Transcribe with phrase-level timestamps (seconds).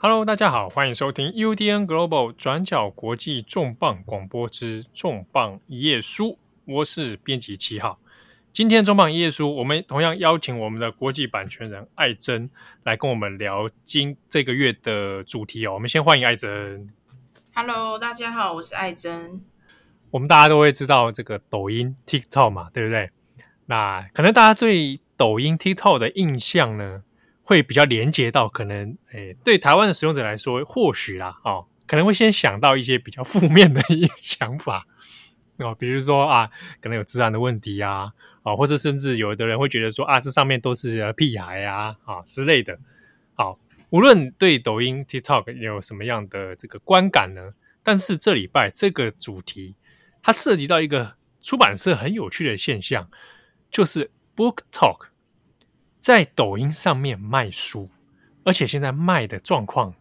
[0.00, 7.98] Hello，大家好，欢迎收听 UDN Global 转角国际重磅广播之重磅一页书，我是编辑七号。
[8.52, 12.48] 今天重磅一页书，我们同样邀请我们的国际版权人艾珍
[12.84, 15.74] 来跟我们聊今这个月的主题哦。
[15.74, 16.88] 我们先欢迎艾珍。
[17.52, 19.40] Hello，大家好，我是艾珍。
[20.12, 23.10] 我们大家都会知道这个抖音 TikTok 嘛，对不对？
[23.66, 27.02] 那可能大家对抖音 TikTok 的印象呢，
[27.48, 34.86] 会比较连接到可能，诶，对台湾的使用者来说，或许啦，哦，可能会先想到一些比较负面的 一些想法，
[35.56, 36.50] 哦，比如说啊，
[36.82, 42.78] 可能有治安的问题啊，哦，或者甚至有的人会觉得说啊，这上面都是屁孩啊，啊之类的。
[43.32, 43.58] 好、哦，
[43.88, 49.74] 无论对抖音 TikTok 有什么样的这个观感呢，但是这礼拜这个主题，
[50.22, 53.08] 它涉及到一个出版社很有趣的现象，
[53.70, 55.06] 就是 Book Talk。
[55.98, 57.90] 在抖音上面卖书，
[58.44, 59.94] 而且现在卖的状况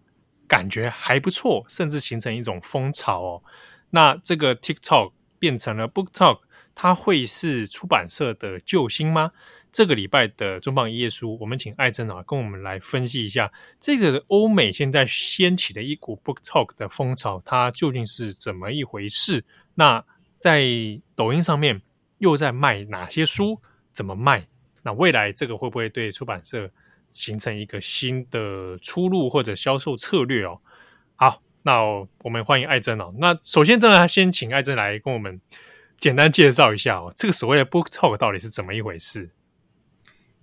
[0.47, 3.43] 感觉还不错，甚至形成一种风潮哦。
[3.89, 6.39] 那这个 TikTok 变成了 BookTok，
[6.75, 9.31] 它会是出版社的救星吗？
[9.71, 19.43] 这个礼拜的重磅一页书，我们请艾珍啊跟我们来分析一下这个欧美现在掀起的一股 BookTok 的风潮，它究竟是怎么一回事？
[19.75, 20.03] 那
[20.39, 20.65] 在
[21.15, 21.81] 抖音上面
[22.17, 23.61] 又在卖哪些书？
[23.91, 24.47] 怎么卖？
[24.87, 26.71] 那未来这个会不会对出版社
[27.11, 30.61] 形成一个新的出路或者销售策略哦？
[31.17, 31.81] 好，那
[32.23, 33.13] 我们欢迎艾珍哦。
[33.17, 35.41] 那首先，真的先请艾珍来跟我们
[35.99, 39.31] 简单介绍一下哦，这个所谓的 Book Talk 到底是怎么一回事？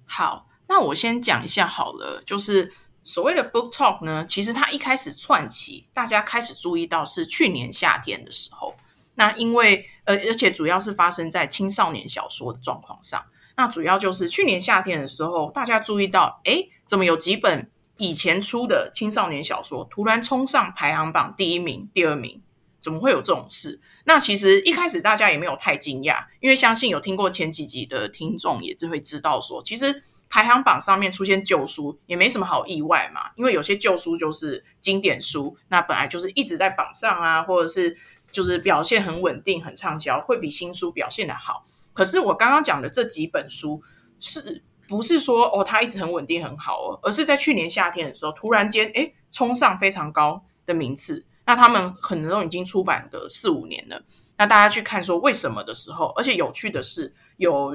[0.05, 2.71] 好，那我先讲一下好了，就是
[3.03, 8.75] 所谓的 Book Talk 呢，其实它一开始串起，大家开始注意到是去年夏天的时候。
[9.15, 13.25] 那因为呃，而且主要是发生在青少年小说的状况上。
[13.57, 22.43] 那主要就是去年夏天的时候，大家注意到，诶，怎么有几本以前出的青少年小说突然冲上排行榜第一名、第二名？
[22.81, 23.81] 怎么会有这种事？
[24.05, 37.97] 那其实一开始大家也没有太惊讶，因为相信有听过前几集的听众也就会知道说，其实排行榜上面出现旧书也没什么好意外嘛，因为有些旧书就是经典书，那本来就是一直在榜上啊，或者是
[38.31, 41.65] 就是表现很稳定、很畅销，会比新书表现的好。
[41.95, 43.83] 可是我刚刚讲的这几本书，
[44.21, 47.01] 是不是说哦，它一直很稳定很好哦？
[47.03, 51.25] 而是在去年夏天的时候，突然间诶冲上非常高的名次。
[51.47, 54.03] 那他们可能都已经出版个四五年了。
[54.37, 57.75] 那大家去看说为什么的时候，而且有趣的是，有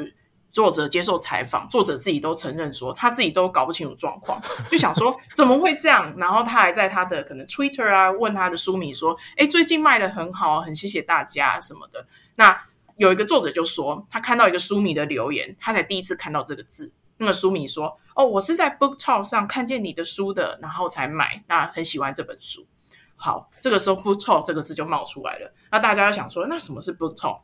[0.52, 4.42] 作者接受采访，作者自己都承认说他自己都搞不清楚状况，
[4.72, 6.14] 就想说怎么会这样？
[6.18, 12.60] 然后他还在他的可能 Twitter 啊问他的书迷说：“哎最近卖的很好，很谢谢大家什么的。”那
[13.00, 16.92] 有一个作者就说，他看到一个书迷的留言，他才第一次看到这个字。
[17.16, 22.68] 那个书迷说：“哦，我是在 BookTok 上看见你的书的，然后才买，那很喜欢这本书。”
[23.16, 25.54] 好，这个时候 BookTok 这个字就冒出来了。
[25.72, 27.40] 那大家就想说，那什么是 BookTok？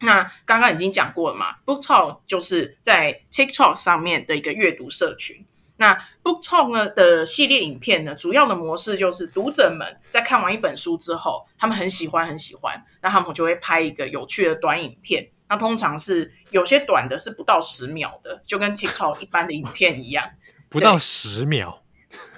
[0.00, 5.46] 那刚刚已经讲过了嘛，BookTok 就是在 TikTok 上面的一个阅读社群。
[5.82, 15.28] 那 BookTok 呢的系列影片呢，主要的模式就是读者们在看完一本书之后，他们很喜欢很喜欢，那他们就会拍一个有趣的短影片。
[15.48, 20.30] 那通常是有些短的是不到十秒的，就跟 TikTok 一般的影片一样，
[20.68, 21.82] 不到十秒。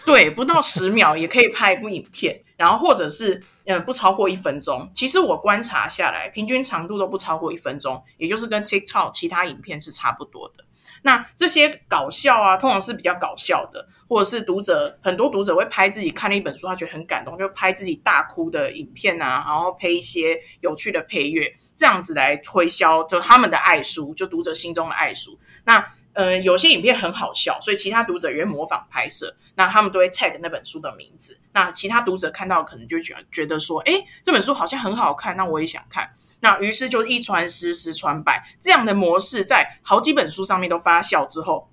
[0.07, 4.91] 对，不到十秒也可以拍一部影片，然后或者是嗯不超过一分钟。
[4.95, 10.65] 其实我观察下来，平均长度都不超过一分钟，也就是跟 TikTok 其他影片是差不多的。
[11.07, 25.39] 那这些搞笑啊，通常是比较搞笑的，或者是读者很多读者会拍自己看了一本书，他觉得很感动，就拍自己大哭的影片啊，然后配一些有趣的配乐，这样子来推销就他们的爱书，就读者心中的爱书。
[25.65, 31.39] 那呃，有些影片很好笑，所以其他读者也会模仿拍摄，那他们都会 tag 那本书的名字。
[31.53, 36.09] 那其他读者看到可能就觉觉得说，诶，这本书好像很好看，那我也想看。
[36.45, 41.71] 那于是就一传十，十传百，这样的模式在好几本书上面都发酵之后，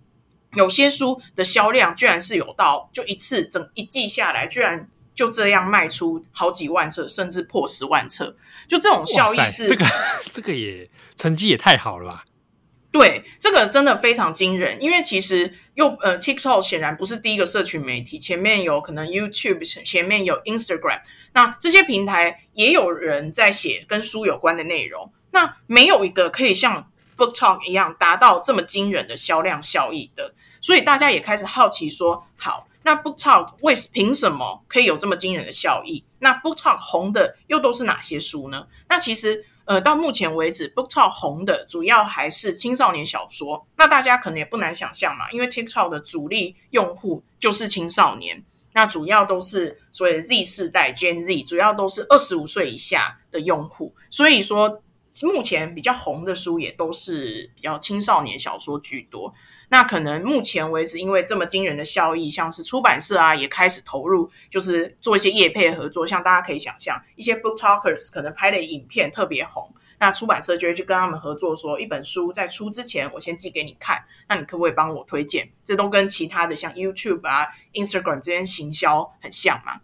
[0.53, 8.33] 有些书的销量居然是有到，就一次整一季下来，居然就这样卖出好几万册，甚至破十万册，
[8.69, 9.85] 就这种效益是这个
[10.31, 12.24] 这个也成绩也太好了吧？
[12.91, 21.01] 对，这个真的非常惊人，因为其实又呃，TikTok 显然不是第一个社群媒体，前面有可能 YouTube，前面有 Instagram。
[21.33, 36.03] 那这些平台也有人在写跟书有关的内容，那没有一个可以像 BookTok 一样达到这么惊人的销量效益的，所以大家也开始好奇说：好，那 BookTok 为凭什么可以有这么惊人的效益？
[36.19, 38.67] 那 BookTok 红的又都是哪些书呢？
[38.89, 43.66] 那其实呃，到目前为止，BookTok 红的主要还是青少年小说。
[43.78, 48.44] 那大家可能也不难想象嘛，因为 TikTok 的主力用户就是青少年。
[48.74, 53.94] 那主要都是所谓的 Z 世代 Gen Z，主要都是二十五岁以下的用户。
[54.10, 54.81] 所以说，
[55.24, 59.34] 目前比较红的书也都是比较青少年小说居多。
[59.71, 66.06] 那可能目前为止，因为这么惊人的效益，像是出版社啊也开始投入，就是做一些业配合作。
[66.06, 75.50] 像大家可以想象，一些 book talkers 可能拍的影片特别红，那出版社就会去跟他们合作，说一本书在出之前，我先寄给你看，那你可不可以帮我推荐？
[75.63, 79.79] 这都跟其他的像 YouTube 啊、Instagram 这些行销很像嘛。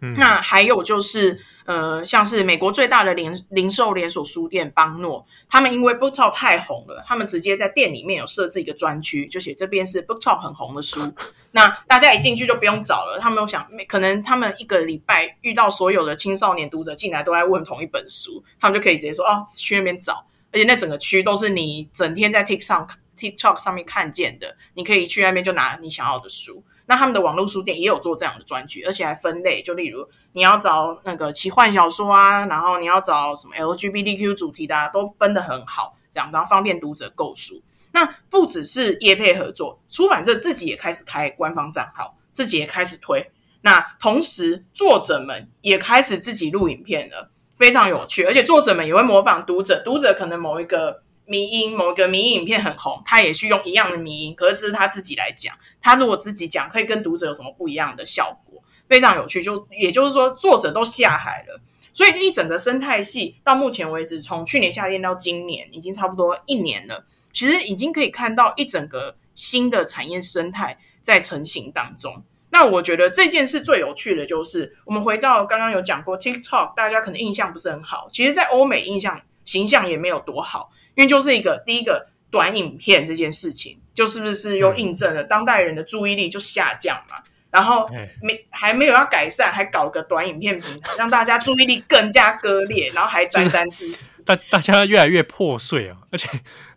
[0.00, 1.38] 嗯，那还有就是。
[1.68, 10.98] 呃，像是美国最大的零零售连锁书店邦诺，他们因为 BookTok 太红了，他们直接在店里面有设置一个专区，就写这边是 BookTok 很红的书。
[11.52, 22.88] 那大家一进去就不用找了，他们有想，可能他们一个礼拜遇到所有的青少年读者进来都在问同一本书，他们就可以直接说哦，去那边找，而且那整个区都是你整天在 TikTok
[23.18, 26.64] TikTok 上面看见的，你可以去那边就拿你想要的书。
[26.88, 37.62] 那他们的网络书店也有做这样的专区，而且还分类，就例如你要找那个奇幻小说啊，然后你要找什么 LGBTQ 主题的啊，都分得很好，这样然后方便读者购书。
[37.92, 43.30] 那不只是业配合作，出版社自己也开始开官方账号，自己也开始推。
[43.60, 51.02] 那同时作者们也开始自己录影片了，非常有趣，而且作者们也会模仿读者，读者可能某一个。
[51.30, 55.54] 迷因某一个迷因影片很红，他也去用一样的迷因，可是这是他自己来讲。
[55.80, 58.62] 他如果自己讲，可以跟读者有什么不一样的效果？
[58.88, 59.42] 非常有趣。
[59.42, 61.60] 就也就是说，作者都下海了，
[61.92, 67.04] 所以一整个生态系到目前为止，从去年夏天到今年，已经差不多一年了。
[67.32, 72.22] 其实已经可以看到一整个新的产业生态在成型当中。
[72.50, 78.08] 那我觉得这件事最有趣的就是，我们回到刚刚有讲过 TikTok，大家可能印象不是很好。
[78.10, 80.70] 其实，在欧美印象形象也没有多好。
[80.96, 87.16] 因为就是一个第一个短影片这件事情，就是不是又印证了当代人的注意力就下降嘛？
[87.50, 87.90] 然后
[88.22, 94.14] 没还没有要改善，还搞个短影片平台，让大家注意力更加割裂，然后还沾沾自喜。
[94.24, 95.96] 大大家越来越破碎啊！
[96.12, 96.28] 而且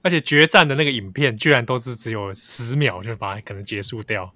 [0.01, 4.33] 而且决战的那个影片居然都是只有十秒就把它可能结束掉。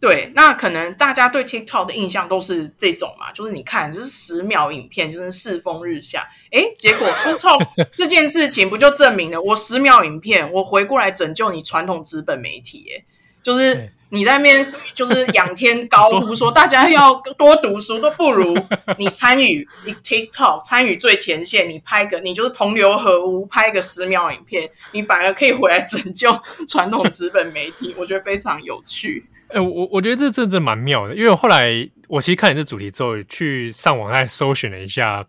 [0.00, 6.26] 对，那可能大家对 TikTok 的印象都是这种嘛，就是你看，这是十秒影片，就是世风日下。
[6.52, 13.04] 诶，结果 TikTok 这件事情不就证明了，我十秒影片，我回过来拯救你传统纸本媒体，诶，
[13.42, 18.56] 就是你在那边就是仰天高呼 说大家要多读书，都不如
[18.96, 26.30] 你参与你 TikTok， 参与最前线，你拍个你就是同流合污，拍个十秒影片，你反而可以回来拯救
[26.66, 29.26] 传统纸本媒体，我觉得非常有趣。
[29.50, 35.26] 哎、欸，我我觉得这真的蛮妙的，因为后来我其实看你这主题之后，去上网来搜寻了一下，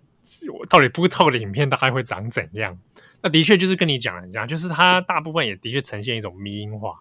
[0.53, 2.77] 我到底 BookTok 的影片大概会长怎样？
[3.23, 6.99] 那的确就是跟你讲的一样，就是它大部分也的确呈现一种迷因化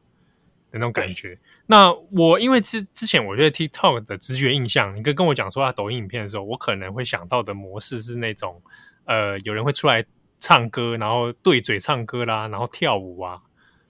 [0.70, 1.38] 的那种感觉。
[1.66, 8.62] 那我因为之之前我觉得 TikTok 的直觉印象，你跟跟我讲说它抖音影片的时候，我可能会想到的模式是那种
[9.04, 10.02] 呃，有人会出来
[10.38, 13.40] 唱歌，然后对嘴唱歌啦，然后跳舞啊，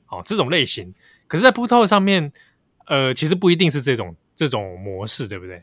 [0.09, 0.93] 哦这种类型。
[1.29, 2.33] 可是，在 BookTok 上面。
[2.91, 5.63] 呃，其实不一定是这种这种模式，对不对？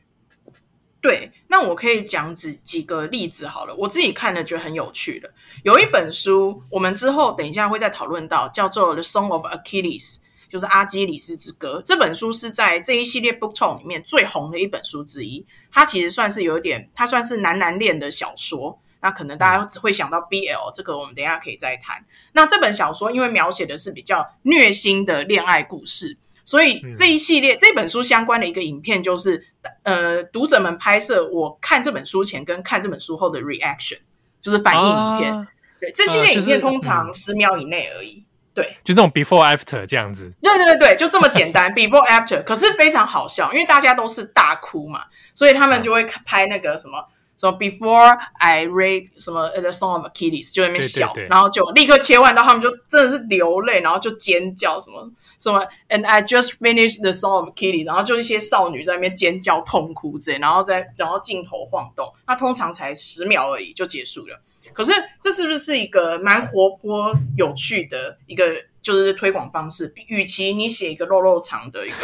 [1.02, 3.76] 对，那我可以讲几几个例子好了。
[3.76, 5.30] 我自己看了觉得很有趣的，
[5.64, 10.16] 有一本书，我们之后等一下会再讨论到，叫做《The Song of Achilles》，
[10.50, 11.82] 就是阿基里斯之歌。
[11.84, 15.46] 这本书是在这一系列 Book t o n 里面最红的一本书之一。
[15.70, 18.82] 它其实算是有一点，它算是男男恋的小说。
[19.02, 22.06] 那可能大家只会想到 BL，这个我们等一下可以再谈。
[22.32, 26.18] 那这本小说因为描写的是比较虐心的恋爱故事。
[26.48, 29.46] 所以这一系列、嗯、这本书相关的一个影片，就是
[29.84, 33.98] 呃，读者们拍摄我看这本书前跟看这本书后的 reaction，
[34.42, 35.36] 就是反应影片。
[35.36, 35.48] 啊、
[35.82, 38.24] 对，这系列影片通常十秒以内而已。
[38.56, 40.34] 呃就是、对，就这种 before after 这样子。
[40.42, 45.02] 对对对对，就这么简单， before after，可是非常好笑，因为大家都是大哭嘛，
[45.34, 47.10] 所以他们就会拍那个什么。
[47.40, 55.08] 什么 Before I read 什么 The Song of Achilles 就在那边笑，对对对，然后就立刻切换到他们就真的是流泪，然后就尖叫什么
[55.40, 64.42] 什么 And I just finished The Song of Achilles，然后就一些少女在那边尖叫痛哭之类，然后再然后镜头晃动，那通常才十秒而已就结束了。
[64.74, 64.92] 可是
[65.22, 68.46] 这是不是一个蛮活泼有趣的一个？
[68.80, 71.98] 就是推广方式，与其你写一个肉肉长的一个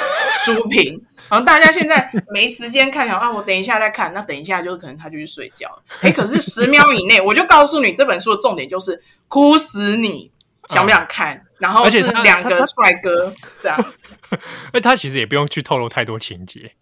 [0.43, 5.83] 书评，然后大家现在没时间看，想啊，我等一下再看，那等一下就可能他就去睡觉了。
[6.01, 10.29] 哎，可是十秒以内，我就告诉你，这本书的重点就是哭死你，
[10.69, 11.35] 想不想看？
[11.35, 14.05] 嗯、然后是两个帅哥这样子。
[14.73, 16.73] 而他其实也不用去透露太多情节，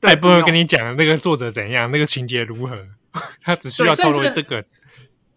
[0.00, 2.76] 对，不会跟你讲那个作者怎样，那个情节如何，
[3.42, 4.64] 他只需要透露这个。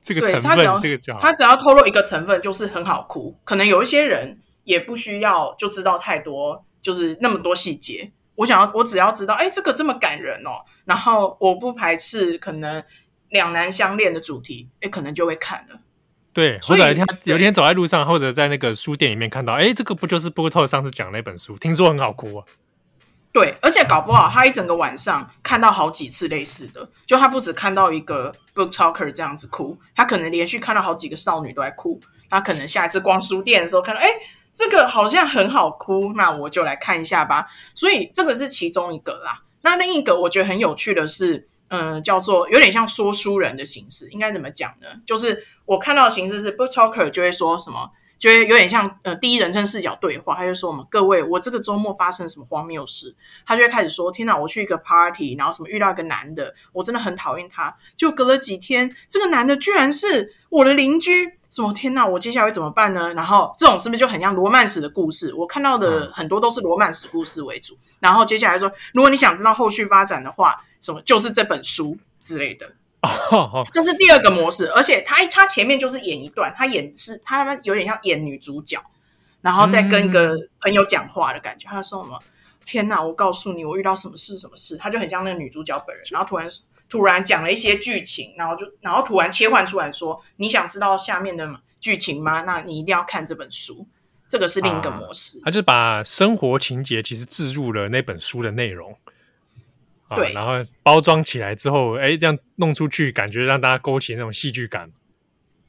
[0.05, 3.39] 这个成分，他只要这个叫他只要透露一个成分，就是很好哭。
[3.45, 8.11] 可能有一些人也不需要就知道太多，就是那么多细节。
[8.35, 12.83] 我想要，我只要知道，哎，这个这么感人哦，然后我不排斥可能
[13.29, 15.79] 两难相恋的主题，哎，可能就会看了。
[16.33, 21.57] 对，或者有一天有一天走在路上，或者在那个书店里面看到，哎，这个不就是 BookTok 上次讲的那本书？
[21.59, 22.45] 听说很好哭啊。
[23.31, 31.99] 对，而且搞不好他一整个晚上看到好几次类似的，就他不止看到一个 book talker 这样子哭，他可能连续看到好几个少女都在哭。
[32.29, 34.07] 他可能下一次逛书店的时候看到，哎，
[34.53, 37.47] 这个好像很好哭，那我就来看一下吧。
[37.75, 39.41] 所以这个是其中一个啦。
[39.61, 44.87] 那另一个我觉得很有趣的是，嗯、叫做有点像说书人的形式，应该怎么讲呢？
[45.07, 47.89] 就是我看到的形式是 book talker 就会说什么。
[48.19, 53.13] 就会有点像呃第一人称视角对话，他就说我们各位，我这个周末发生什么荒谬事？
[53.45, 57.75] 他就会开始说：天哪，我去一个 party，然后什么遇到一个男的，我真的很讨厌他。
[57.97, 63.13] 就隔了几天，这个男的居然是我的邻居，什么天哪，我接下来会怎么办呢？
[63.13, 65.31] 然后这种是不是就很像罗曼史的故事？
[65.35, 67.77] 我看到的很多都是罗曼史故事为主。
[67.99, 72.65] 然后接下来说，如果你想知道后续发展的话，什么就是这本书之类的。
[73.03, 78.83] 哦，这是第二个模式，而且他他前面就是演一段，他演是他有点像演女主角，
[79.41, 81.69] 然后再跟一个朋友讲话的感觉。
[81.69, 82.19] 嗯、他说什么？
[82.65, 83.03] 天哪！
[83.03, 86.03] 我告诉你，我遇到什么事什么事，他就很像那个女主角本人。
[86.09, 86.49] 然后突然
[86.93, 92.43] 突然讲了一些剧情，然后就然后突然切换出来说：“你想知道下面的剧情吗？
[92.43, 93.87] 那你一定要看这本书。”
[94.29, 95.39] 这个是另一个模式。
[95.39, 98.95] 啊、他就把生活情节其实置入了那本书的内容。
[100.15, 104.91] 对、啊，然后包装起来之后，哎，这样弄出去，感觉让大家勾起那种戏剧感。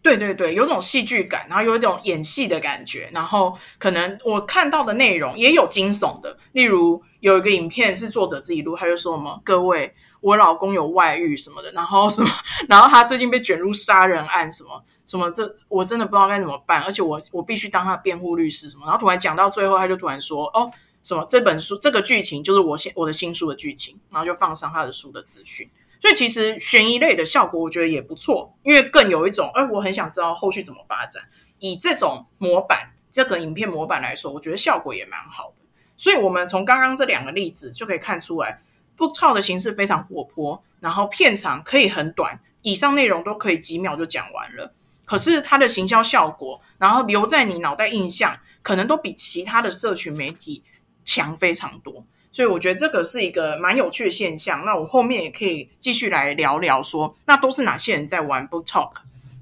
[0.02, 12.30] 对对对，有种戏剧感，然后有一种演戏的感觉，然后可能我看到的内容也有惊悚的，例如有一个影片是作者自己录，他就说什么：“各位，我老公有外遇什么的，然后什么，
[12.68, 20.70] 然后他最近被卷入杀人案，什么什么，这我真的不知道该怎么办，而且我我必须当他的辩护律师什么。”然后突然讲到最后，他就突然说：“哦。”
[21.04, 21.22] 什么？
[21.28, 25.70] 这本书这个剧情就是我新我的新书的剧情，然后就放上他的书的资讯。
[26.00, 31.22] 所以其实悬疑类的效果我觉得也不错，因为更有一种哎，我很想知道后续怎么发展。
[31.58, 35.66] 以这种模板这个影片模板来说，我觉得效果也蛮好的。
[35.98, 38.62] 所以我们从刚刚这两个例子就可以看出来
[38.96, 44.72] Book Talk 的形式非常活泼，然后片长可以很短，以上内容都可以几秒就讲完了。
[45.04, 50.62] 可是它的行销效果，然后留在你脑袋印象，可能都比其他的社群媒体。
[51.06, 54.64] 强非常多，所以我觉得这个是一个蛮有趣的现象。
[54.64, 58.92] 那我后面也可以继续来聊聊说，那都是哪些人在玩 Book Talk？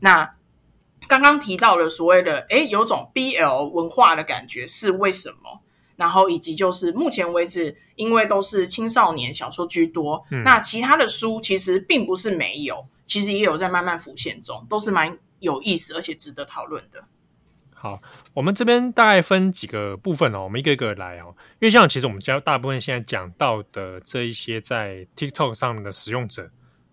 [0.00, 0.34] 那
[1.06, 5.60] 刚刚提到了所谓的，诶，有种 BL 文化的感觉是为什么？
[5.96, 17.04] 然后以及就是目前为止，因为都是青少年小说居多，嗯，那其他的书其实并不是没有，其实也有在慢慢浮现中，都是蛮有意思而且值得讨论的。
[17.74, 18.00] 好，
[18.32, 21.34] 我们这边大概分几个部分哦，我们一个一个来哦。
[21.54, 26.48] 因为像其实我们教大部分现在讲到的这一些在 TikTok 上面的使用者，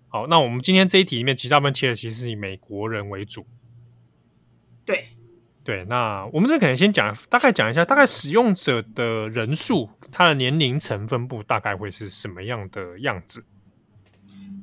[0.08, 3.46] 好，那我们今天这一题里面，其实大部分切的其实是以美国人为主。
[4.84, 5.10] 对
[5.70, 13.46] 对，那我们这可能先讲，大概讲一下，大概使用者的人数，它的年龄层分布大概会是什么样的样子？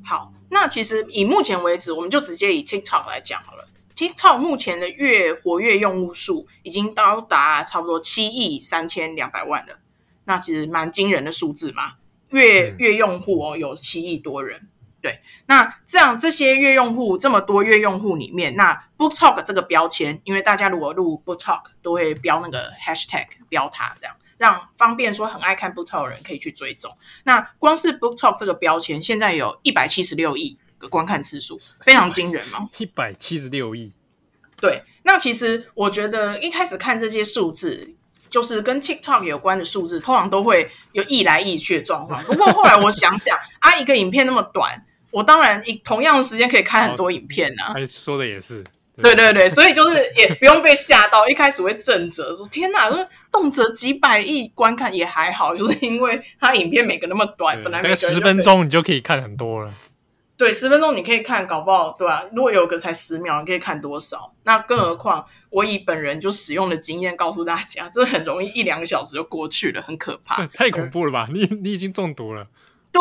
[0.05, 0.33] 好。
[0.49, 3.69] 那其实以目前为止，我们就直接以 TikTok 来讲好了。
[3.95, 9.79] TikTok 目前的月活跃用户数已经到达差不多七亿三千两百万了，
[10.25, 11.95] 那其实蛮惊人的数字嘛。
[12.31, 14.67] 月月用户哦有七亿多人，
[15.07, 15.21] 对。
[15.47, 24.17] 那这样这些月用户这么多月用户里面，那 BookTok 这个标签，因为大家如果录 BookTok 都会标那个 Hashtag 标它这样。
[24.39, 26.91] 让方便说很爱看 BookTok 的人可以去追踪。
[27.23, 32.69] 那光是 BookTok 这个标签，现在有一百七十六亿个观看次数，非常惊人嘛！
[32.79, 33.93] 一百七十六亿。
[34.61, 37.95] 对，那其实我觉得一开始看这些数字，
[38.29, 42.23] 就是跟 TikTok 有关的数字，通常都会有易来易去的状况。
[42.25, 48.65] 不过后来我想想， 啊，一个影片那么短，我当然以同样的时间可以看很多影片呐、说的也是。
[49.03, 59.71] 对对对，所以就是也不用被吓到，一开始会震着说：“天哪，说动辄几百亿观看也还好，就是因为它影片每个那么短，本来每个十分钟你就可以看很多了。”
[60.39, 62.25] 对，十分钟你可以看，搞不好对吧、啊？
[62.35, 64.33] 如果有个才十秒，你可以看多少？
[64.45, 70.47] 那更何况我以本人就使用的经验告诉大家，这很容易一两个小时就过去了，很可怕。
[70.55, 71.29] 太恐怖了吧？
[71.31, 72.47] 你你已经中毒了。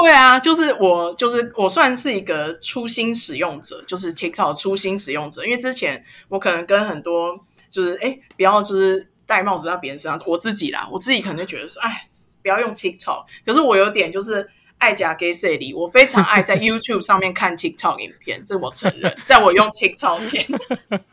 [0.02, 5.46] 对啊，就是我，就是我算是一个初心使用者，就是 TikTok 初心使用者。
[5.46, 7.40] 因为之前我可能跟很多
[7.72, 12.06] 就是哎，不要就是戴帽子在别人身上，我自己啦，我自己可能就觉得说，哎，
[12.42, 13.26] 不要用 TikTok。
[13.46, 14.48] 可是我有点就是
[14.78, 19.16] 爱假给谁里，我非常爱在 YouTube 上面看 TikTok 影片，这我承认。
[19.26, 20.46] 在我用 TikTok 前，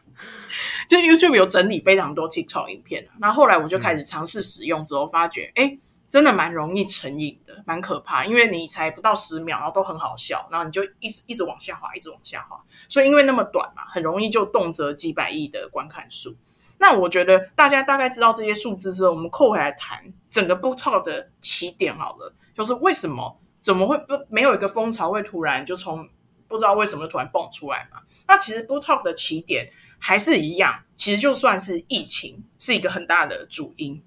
[0.89, 3.09] 就 YouTube 有整理非常多 TikTok 影片。
[3.21, 5.79] 那后来我就开始尝试使用之后，发觉哎。
[6.13, 8.23] 真的蛮容易成瘾的，蛮可怕。
[8.23, 12.63] 因为你才不到十秒，然后都很好笑，然后你就一直一直往下滑，一直往下滑。
[12.87, 16.37] 所以因为那么短嘛，很容易就动辄几百亿的观看数。
[16.77, 26.07] 那我觉得大家大概知道这些数字之后，我们扣回来谈整个 BookTok 的起点好了，就是为什么怎么会不没有一个风潮会突然就从
[26.47, 28.03] 不知道为什么突然蹦出来嘛？
[28.29, 34.03] 那其实 BookTok 的起点还是一样，其实就算是疫情是一个很大的主因。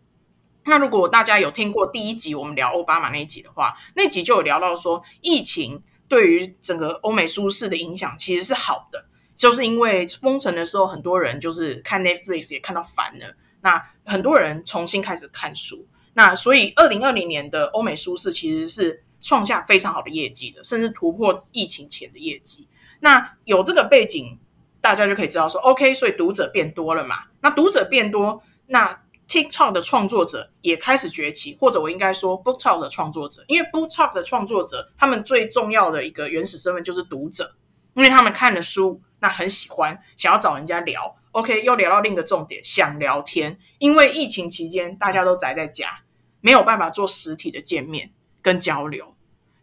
[0.68, 9.06] 那如果大家有听过第一集我们聊奥巴马那一集的话，那集就有聊到说，疫情对于整个欧美书市的影响其实是好的，
[9.38, 22.68] 就是因为封城的时候，很多人就是看 Netflix 也看到烦了，那很多人重新开始看书，那所以二零二零年的欧美书市其实是创下非常好的业绩的，甚至突破疫情前的业绩。
[23.02, 24.40] 那有这个背景，
[24.82, 29.05] 大家就可以知道说，OK，所以读者变多了嘛，那读者变多，那。
[29.36, 37.54] TikTok 的创作者也开始崛起，或者我应该说 BookTok 的创作者，因为 BookTok 的创作者，他们最重要的一个原始身份就是读者，
[37.96, 41.18] 因为他们看了书，那很喜欢，想要找人家聊。
[41.34, 46.04] OK，又聊到另一个重点，想聊天，因为疫情期间大家都宅在家，
[46.40, 49.14] 没有办法做实体的见面跟交流，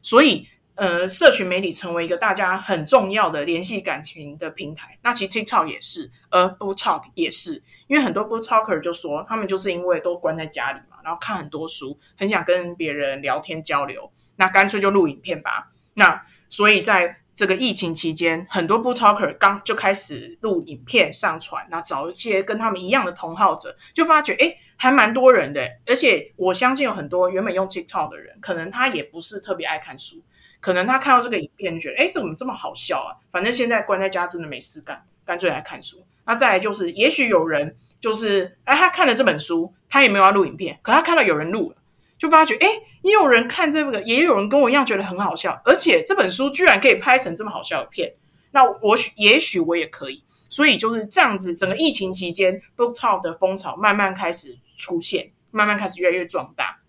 [0.03, 4.99] 所以呃，社群媒体成为一个大家很重要的联系感情的平台。
[5.03, 7.63] 那其实 TikTok 也是，而 BookTok 也是。
[7.93, 15.71] 因为很多 Booktalker 就说，他们就是因为都关在家里嘛，然后看很多书，很想跟别人聊天交流，那干脆就录影片吧。
[15.93, 25.61] 那所以在这个疫情期间，很多 Booktalker 刚就开始录影片上传，那找一些跟他们一样的同好者，就发觉诶还蛮多人的。
[25.87, 30.23] 而且我相信有很多原本用 TikTok 的人，可能他也不是特别爱看书，
[30.61, 33.21] 可能他看到这个影片觉得，诶这怎么这么好笑啊？
[33.31, 36.03] 反正现在关在家真的没事干，干脆来看书。
[36.25, 41.77] 那再来就是，也许有人就是，哎，他看了这本书，他也没有要录影片，可他看到有人录了，
[42.19, 42.69] 就发觉，哎，
[43.03, 48.15] 也有人看这个，也有人跟我一样觉得很好笑，而且这本书居然可以拍成这么好笑的片，
[48.53, 56.81] 那我许也许我也可以，所以就是这样子，整个疫情期间，BookTok 的风潮慢慢开始出现，慢慢开始越来越壮大。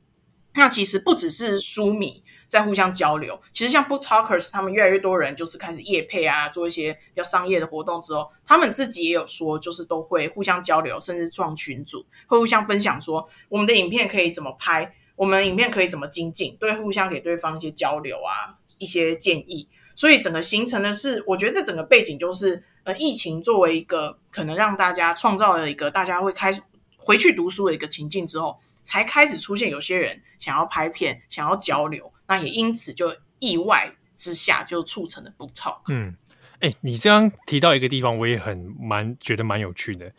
[0.55, 2.22] 那其实不只是书迷。
[2.53, 19.67] 在互相交流，其实像 Book Talkers 他们越来越多人就是开始业配啊，做一些比较商业的活动之后，他们自己也有说，就是都会互相交流，甚至创群组，会互相分享说我们的影片可以怎么拍，我们影片可以怎么精进，对，互相给对方一些交流啊，一些建议。
[19.95, 26.61] 所以整个形成的是，我觉得这整个背景就是，呃，疫情作为一个可能让大家创造了一个大家会开始
[26.97, 32.12] 回去读书的一个情境之后，才开始出现有些人想要拍片，想要交流。
[32.27, 35.81] 那也因此就意外之下就促成了 BookTok。
[35.89, 36.15] 嗯，
[36.59, 40.11] 哎、你这样提到一个地方，我也很蛮觉得蛮有趣的。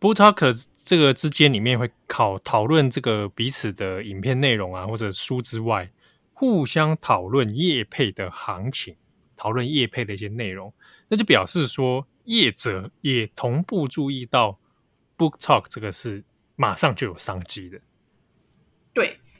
[0.00, 5.90] BookTok 这个之间里面会考讨论这个彼此的影片内容啊，或者书之外，
[6.32, 8.96] 互相讨论业配的行情，
[9.36, 10.74] 讨论业配的一些内容，
[11.06, 14.58] 那就表示说业者也同步注意到
[15.16, 16.24] BookTok 这个是
[16.56, 17.80] 马上就有商机的。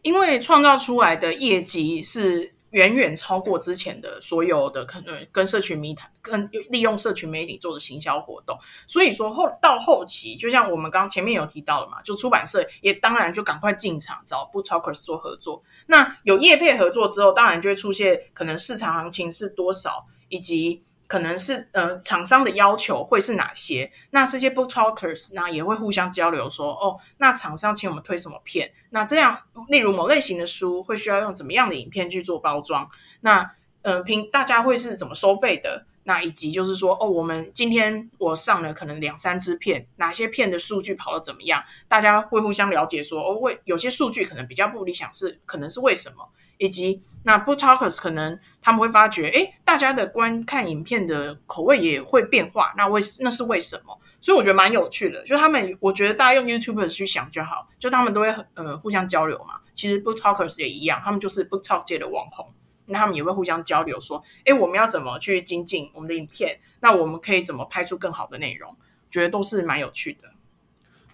[0.02, 15.62] 因为创造出来的业绩是远远超过之前的所有的可能跟社群媒体、跟利用社群媒体做的行销活动，所以说后到后期，就像我们刚前面有提到的嘛，就出版社也当然就赶快进场找 BookTokers 做合作。
[15.86, 20.82] 那有业配合作之后，当然就会出现可能市场行情是多少，以及。
[21.12, 23.92] 可能是呃厂商的要求会是哪些？
[24.12, 28.72] 那这些 booktalkers 那也会互相交流说，哦，那厂商请我们推什么片？
[28.88, 32.88] 那这样，例如某类型的书会需要用怎么样的影片去做包装？
[33.20, 35.84] 那呃，平大家会是怎么收费的？
[36.04, 41.62] 那以及就是说，哦，我们今天我上了可能两三支片，哪些片的数据跑得怎么样？
[41.88, 46.26] 大家会互相了解说，哦，为有些数据可能比较不理想，是可能是为什么？
[46.58, 53.98] 以及那 book talkers 可能他们会发觉，诶，大家的观看影片的口味也会变化，那为那是为什么？
[54.20, 59.60] 所以我觉得蛮有趣的，就他们，我觉得大家用 YouTuber 去想就好，就他们都会呃互相交流嘛。
[59.74, 62.52] 其实 book talkers 也一样，他们就是 book talk 界的网红，
[62.86, 66.60] 那他们也会互相交流，说，诶，我们要怎么去精进我们的影片？
[66.80, 68.76] 那我们可以怎么拍出更好的内容？
[69.10, 70.28] 觉得都是蛮有趣的。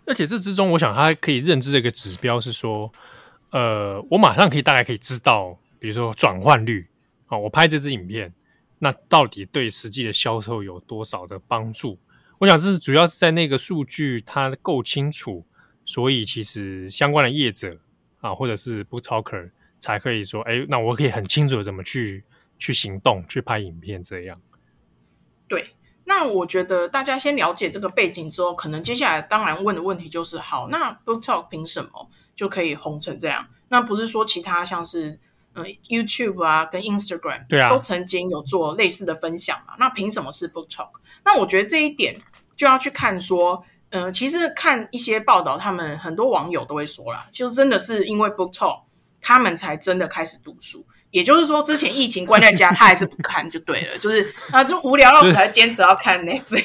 [0.06, 2.90] 而且这之中，我想他可以认知的一个指标是说。
[3.50, 6.88] 呃，我马上可以大概可以知道，比如说转换率
[7.26, 8.32] 啊、我拍这支影片，
[8.78, 11.98] 那到底对实际的销售有多少的帮助？
[12.38, 15.44] 我想这是主要是在那个数据它够清楚，
[15.84, 17.78] 所以其实相关的业者
[18.20, 22.24] 啊，或者是 Book Talker 才可以说，哎，那我可以很清楚的怎么去
[22.58, 24.40] 去行动，去拍影片这样。
[25.46, 25.70] 对，
[26.04, 32.10] 那我觉得大家先了解这个背景之后，可能接下来当然问的问题就是，好，那 BookTok 凭什么？
[32.38, 33.44] 就可以红成这样。
[33.68, 35.18] 那不是说其他像是
[35.54, 39.74] 呃 YouTube 啊跟 Instagram 对啊，都曾经有做类似的分享嘛？
[39.80, 40.90] 那凭什么是 Book Talk？
[41.24, 42.16] 那我觉得这一点
[42.54, 48.82] 就要去看说，呃，其实看一些报道，他们很多网友都会说啦，就真的是因为 Book Talk，
[49.20, 50.86] 他们才真的开始读书。
[51.10, 56.64] 也就是说，之前疫情关在家，他还是不看就对了，就是啊，就无聊到死，还坚持要看 Netflix。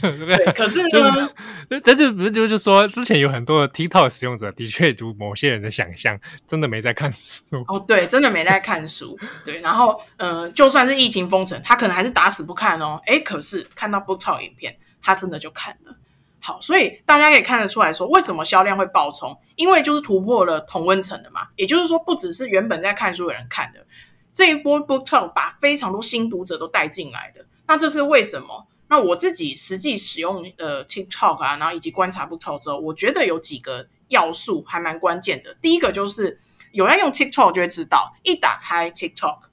[0.00, 7.64] 对，可是呢，这就不是就就说，之前有很多的 TikTok 使用者的确如某些人的想象，真的没在看书。
[7.66, 9.18] 哦，对，真的没在看书。
[9.44, 13.00] 对，然后呃，就算是疫情封城，他可能还是打死不看哦。
[13.06, 15.96] 诶，可是看到 Book Talk 影片，他真的就看了。
[16.42, 19.38] 好，所以大家可以看得出来说，为什么销量会爆冲？
[19.56, 21.48] 因为就是突破了同温层的嘛。
[21.56, 23.86] 也就是说，不只是原本在看书的人看的，
[24.32, 27.44] 这一波 Book Talk 把非常多新读者都带进来的。
[27.66, 28.66] 那这是为什么？
[28.88, 35.54] 那我自己实际使用呃 TikTok 啊，然后以及观察 Book Talk 之后，我觉得有几个要素还蛮关键的。
[35.60, 36.40] 第一个就是
[36.72, 39.49] 有人用 TikTok 就会知道，一打开 TikTok。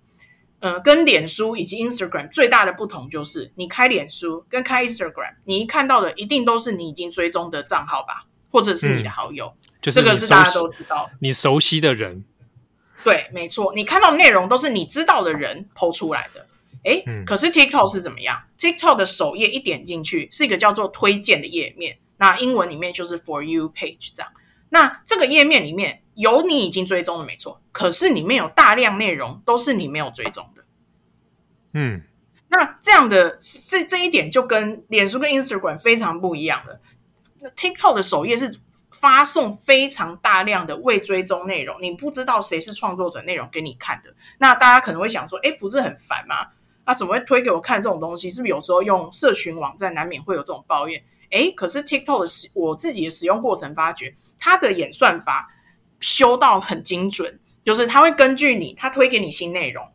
[0.60, 12.24] 呃，跟脸书以及 Instagram 最大的不同就是，你开脸书跟开 Instagram，你一看到的一定都是你已经追踪的账号吧，或者是你的好友，嗯、就是这个是大家都知道，你熟悉的人。
[13.04, 16.48] 对，没错，你看到的内容都是你知道的人 po 出来的。
[16.86, 24.32] 诶、嗯，可是 TikTok 是怎么样？TikTok 的首页一点进去是一个叫做推荐的页面，那英文里面就是 For You Page 这样。
[24.70, 26.02] 那这个页面里面。
[26.18, 30.64] 有你已经追踪的没错，可是里面有大量内容都是你没有追踪的。
[31.74, 32.02] 嗯，
[32.48, 36.82] 那这样的这这一点就跟脸书跟 Instagram 非常不一样的。
[37.56, 38.60] TikTok 的首页是
[38.92, 44.12] 发送非常大量的未追踪内容，你不知道谁是创作者内容给你看的。
[44.40, 46.48] 那大家可能会想说，哎，不是很烦吗？
[46.84, 48.32] 那、啊、怎么会推给我看这种东西？
[48.32, 51.04] 是不是有时候用社群网站难免会有这种抱怨？
[51.30, 55.54] 哎，可是 TikTok 的使我自己的使用过程发觉，它的演算法。
[56.00, 59.86] 修到很精准，就是他会根据你，他推给你新内容，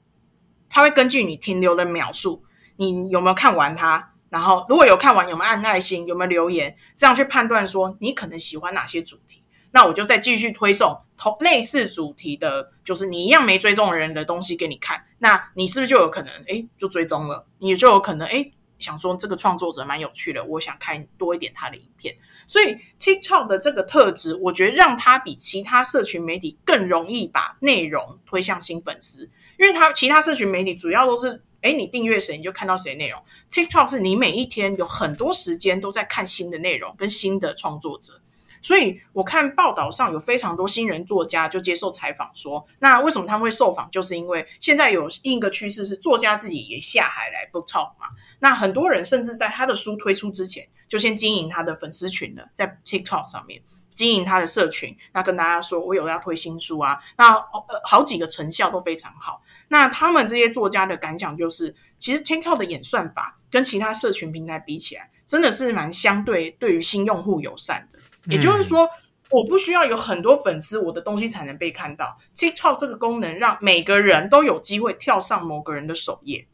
[0.68, 2.44] 他会根据你停留的秒数，
[2.76, 22.16] 你有没有看完它，然后如果有看完，有没有按爱心，有没有留言，这样去判断说你可能喜欢哪些主题，那我就再继续推送同类似主题的，就是你一样没追踪人的东西给你看，那你是不是就有可能诶就追踪了，你就有可能诶想说这个创作者蛮有趣的，我想看多一点他的影片。
[22.52, 33.18] 所以 TikTok 的这个特质，我觉得让它比其他社群媒体更容易把内容推向新粉丝，因为它其他社群媒体主要都是，诶你订阅谁你就看到谁内容
[33.50, 38.20] ，TikTok 是你每一天有很多时间都在看新的内容跟新的创作者。
[38.60, 43.90] 所以我看报道上有非常多新人作家就接受采访说，那为什么他们会受访？
[43.90, 48.08] 就是因为现在有另一个趋势是作家自己也下海来 Book Talk 嘛。
[48.42, 53.62] 那很多人甚至在他的书推出之前，就先经营他的粉丝群了，在 TikTok 上面
[53.94, 59.40] 经营他的社群，那跟大家说我有要推新书啊，那呃好几个成效都非常好。
[59.68, 68.00] 那他们这些作家的感想就是，其实 TikTok 的演算法跟其他社群平台比起来，真的是蛮相对对于新用户友善的。
[68.26, 68.88] 也就是说，
[69.30, 72.18] 我不需要有很多粉丝，我的东西才能被看到。
[72.34, 76.48] TikTok 这个功能让每个人都有机会跳上某个人的首页。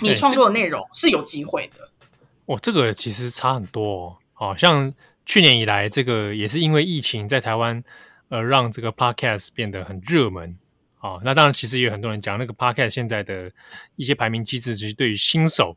[0.00, 1.88] 你创作的内容是有机会的。
[2.46, 4.16] 哦，这个其实差很多哦。
[4.34, 4.92] 好、哦、像
[5.24, 7.82] 去年以来，这个也是因为疫情在台湾，
[8.28, 10.56] 呃让这个 Podcast 变得很热门。
[11.00, 13.50] 哦，那当然，其实也有很多人讲，那个 Podcast 现在的
[13.96, 15.76] 一些排名机制，其实对于新手、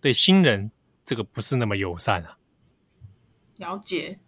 [0.00, 0.70] 对新人，
[1.04, 2.36] 这个不是那么友善啊。
[3.56, 4.18] 了解，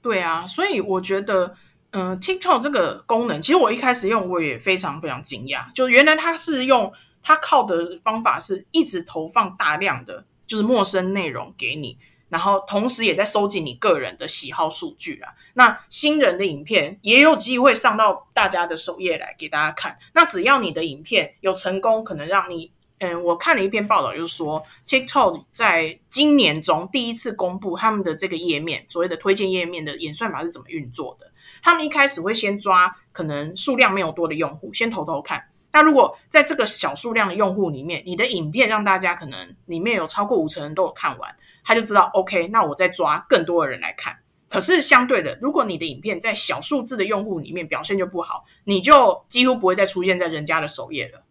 [0.00, 1.54] 对啊，所以我觉得，
[1.90, 6.92] 嗯、呃，TikTok 这个功能，其实我一开始用，我也非常非常惊讶，就原来它是用。
[7.28, 11.98] 他靠的方法是一直投放大量的就是陌生内容给你，
[12.30, 15.34] 然后同时也在收集你个人的喜好数据啊。
[15.52, 19.98] 那新人的影片也有机会上到大家的首页来给大家看。
[20.14, 31.30] 那只要你的影片有成功，可能让你，嗯，我看了一篇报道，就是说 TikTok 在今年中第一次公布他们的这个页面，所谓的推荐页面的演算法是怎么运作的。
[31.62, 35.44] 他们一开始会先抓可能数量没有多的用户，先投投看。
[35.70, 44.16] 那如果在这个小数量的用户里面，你的影片让大家可能里面有超过五成人都有看完，他就知道 OK，那我再抓更多的人来看。
[44.48, 51.22] 可是相对的，如果你的影片在小数字的用户里面表现就不好，你就几乎不会再出现在人家的首页了。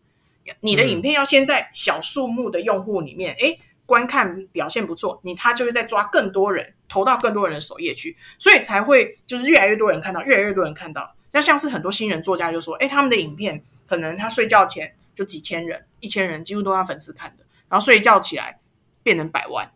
[0.62, 11.12] 你的影片要先在小数目的用户里面，哎、嗯，观看表现不错，你他就会再抓更多人投到更多人的首页去，所以才会就是越来越多人看到，越来越多人看到。
[11.32, 13.62] 那像是很多新人作家就说，哎，他们的影片。
[13.88, 17.44] 可能他睡觉前就几千人、一千人，几乎都是他粉丝看的。
[17.70, 18.60] 然后睡觉起来
[19.04, 19.70] 变成百万，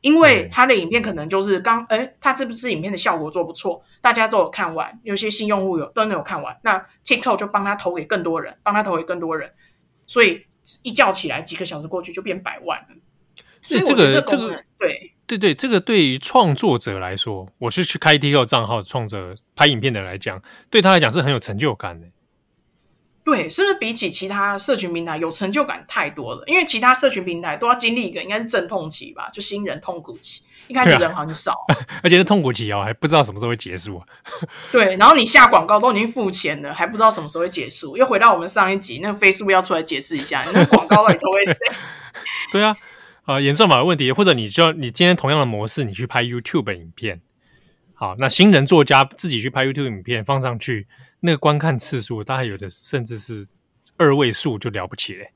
[0.00, 9.52] 因为他的影片可能就是刚哎，他这部是影片的效果做不错，大家都有看完，有些新用户有都没有看完，那 TikTok 就帮他投给更多人，帮他投给更多人，
[10.08, 10.44] 所以
[10.82, 12.96] 一觉起来几个小时过去就变百万了。
[13.62, 22.08] 所以这个这个对对对，这个对于创作者来说，我是去开 TikTok 账号创作拍影片的来讲，对他来讲是很有成就感的。
[23.26, 26.44] 对，是不是比起其他社群平台有成就感太多了？
[26.46, 34.06] 因为其他社群平台都要经历一个应该是阵痛期吧，就新人痛苦期，一开始人很少，啊、 而且是痛苦期哦，还不知道什么时候会结束啊。
[34.70, 37.96] 对，然后你下广告都已经付钱了，还不知道什么时候会结束。
[37.96, 41.56] 又回到我们上一集，那个 Facebook 要出来解释一下，那个广告到底都会谁？
[42.52, 42.76] 对啊，
[43.24, 47.20] 啊、呃，演算法的问题，或者你就你今天同样的模式，你去拍 YouTube 影片，
[47.92, 50.86] 好，那新人作家自己去拍 YouTube 影片放上去。
[51.20, 53.48] 那个观看次数，大概有的甚至是
[53.96, 55.32] 二位数就了不起嘞。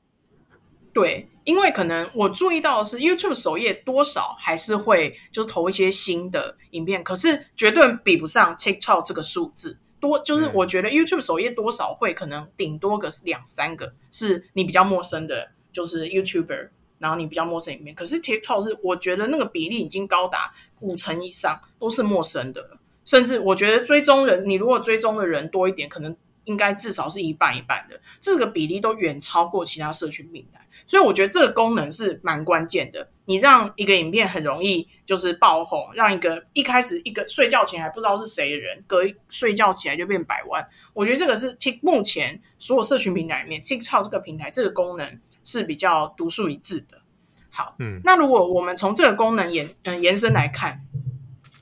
[0.92, 10.18] 对，因为可能我注意到的是，YouTube 首页多少还是会就是投一些新的影片，可是绝对比不上 TikTok 这个数字多。
[10.18, 17.94] 就是我觉得 YouTube 首页多少会可能顶多个两三个是你比较陌生的，就是 YouTuber，然后你比较陌生影片。
[17.94, 22.79] 可是 TikTok 是我觉得那个比例已经高达五成以上都是陌生的了。
[23.04, 30.60] 甚至我觉得追踪人，你如果追踪的人多一点，可能应该至少是一半一半的，这个比例都远超过其他社群平台。
[30.86, 33.08] 所以我觉得这个功能是蛮关键的。
[33.26, 40.66] 你让一个影片很容易就是爆红，让一个一开始一个睡觉前还不知道是谁的人，隔一睡觉起来就变百万。
[40.92, 47.00] 我觉得这个是 Tik 目前所有社群平台里面 TikTok 这个平台这个功能是比较独树一帜的。
[47.50, 50.80] 好，嗯，那如果我们从这个功能延嗯延伸来看。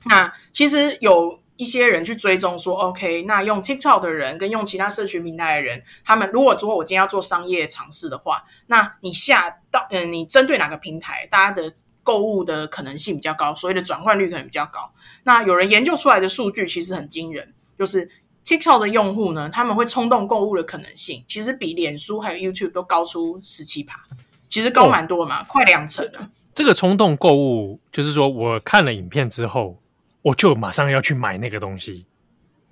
[0.05, 14.89] 那其实有一些人去追踪说，OK，那用 TikTok 的人跟用其他社群平台的人，他们如果说我今天要做商业尝试的话，那你下到嗯、呃，你针对哪个平台，大家的购物的可能性比较高，所谓的转换率可能比较高。
[15.23, 18.09] 那有人研究出来的数据其实很惊人，就是
[18.45, 23.99] TikTok 的用户呢，他们会冲动购物的可能性，其实比脸书还有 YouTube 都高出十七趴，
[24.47, 26.29] 其实高蛮多嘛，哦、快两成了。
[26.53, 29.81] 这个冲动购物就是说我看了影片之后。
[30.21, 32.05] 我就马上要去买那个东西，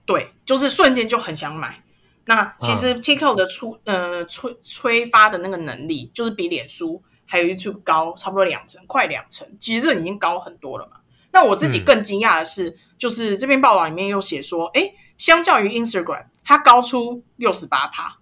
[0.05, 1.83] 对，就是瞬间就很想买。
[2.25, 9.47] 那其实 TikTok 的出、嗯、呃催催发的那个能力，就是比脸书还有 YouTube 高差不多两成，快两成。
[9.59, 10.97] 其实这已经高很多了嘛。
[11.31, 18.17] 那我自己更惊讶的是，嗯、就是这篇报道里面又写说，哎，相较于 Instagram，它高出六十八趴。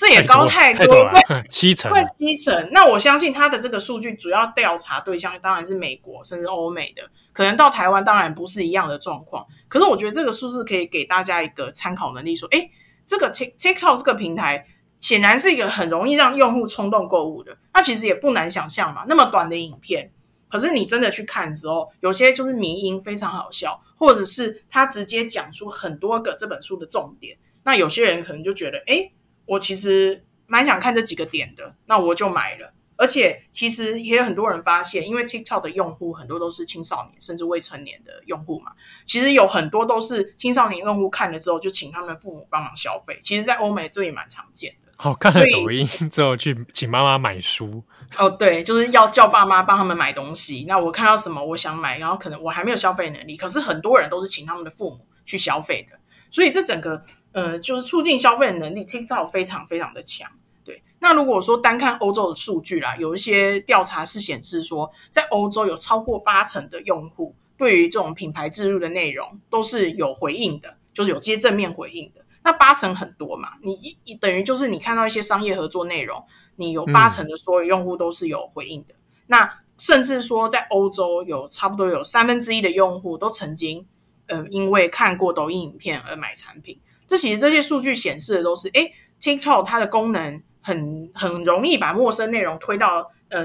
[0.00, 2.70] 这也高太多，太多 七成，快七成。
[2.72, 7.02] 那我相信他的这个数据主要调查对象当然是美国，甚至欧美的，
[7.34, 9.46] 可能到台湾当然不是一样的状况。
[9.68, 12.70] 可是我觉得这个数字可以给大家一个参考能力，说，诶，
[13.04, 14.64] 这个 TikTok 这个平台
[15.00, 17.58] 显然是一个很容易让用户冲动购物的。
[17.74, 20.10] 那其实也不难想象嘛，那么短的影片，
[20.48, 27.36] 可是你真的去看的时候，有些就是迷因非常好笑，或者是他直接讲出很多个这本书的重点。
[27.64, 29.12] 那有些人可能就觉得，诶。
[29.50, 32.72] 我其实蛮想看这几个点的，那我就买了。
[32.96, 38.70] 而且其实也有很多人发现，因为 TikTok 的用户很多都是青少年甚至未成年的用户嘛，
[39.04, 43.18] 其实有很多都是青少年用户看了之后就请他们的父母帮忙消费。
[43.20, 44.92] 其实，在欧美这也蛮常见的。
[44.96, 47.82] 好，看了抖音之后去请妈妈买书。
[48.16, 50.64] 哦，对，就是要叫爸妈帮他们买东西。
[50.68, 55.98] 那我看到什么我想买，然后可能我还没有消费能力，可是很多人都是请他们的父母去消费的。
[56.30, 57.04] 所以这整个。
[57.32, 60.30] 呃，就是促进消费的能力，TikTok 非常非常的强。
[60.64, 72.20] 对，那如果说单看欧洲的数据啦，有一些调查是显示说，在欧洲有超过八成的用户对于这种品牌植入的内容都是有回应的，就是有这些正面回应的。
[72.42, 76.24] 那八成很多嘛，你一等于就是你看到一些商业合作内容，
[76.56, 78.94] 你有八成的所有用户都是有回应的。
[78.94, 83.86] 嗯、那甚至说，在欧洲有差不多有三分之一的用户都曾经，
[84.26, 86.78] 呃，因为看过抖音影片而买产品。
[87.10, 93.44] 这其实这些数据显示的都是，诶，TikTok 它的功能很很容易把陌生内容推到呃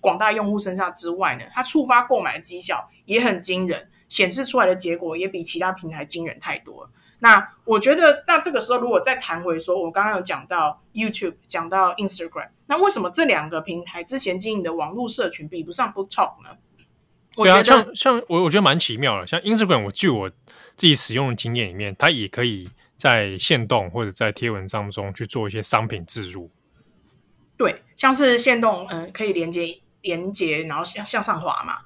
[0.00, 6.90] 广大用户身上之外呢，它触发购买的绩效也很惊人，显示出来的结果也比其他平台惊人太多了。
[7.18, 16.50] 那我觉得，那这个时候如果再谈回说，我刚刚有讲到 YouTube，讲到 Instagram，那为什么这两个平台之前经营的网络社群比不上 BookTok 呢？
[17.34, 22.70] 我觉得对啊，像像我我觉得蛮奇妙的，像 Instagram，我据我自己使用的经验里面，它也可以。
[23.00, 26.50] 在线动或者在贴文当中去做一些商品置入，
[27.56, 31.78] 对，像是线动，嗯、呃，可以连接连接，然后向向上滑嘛，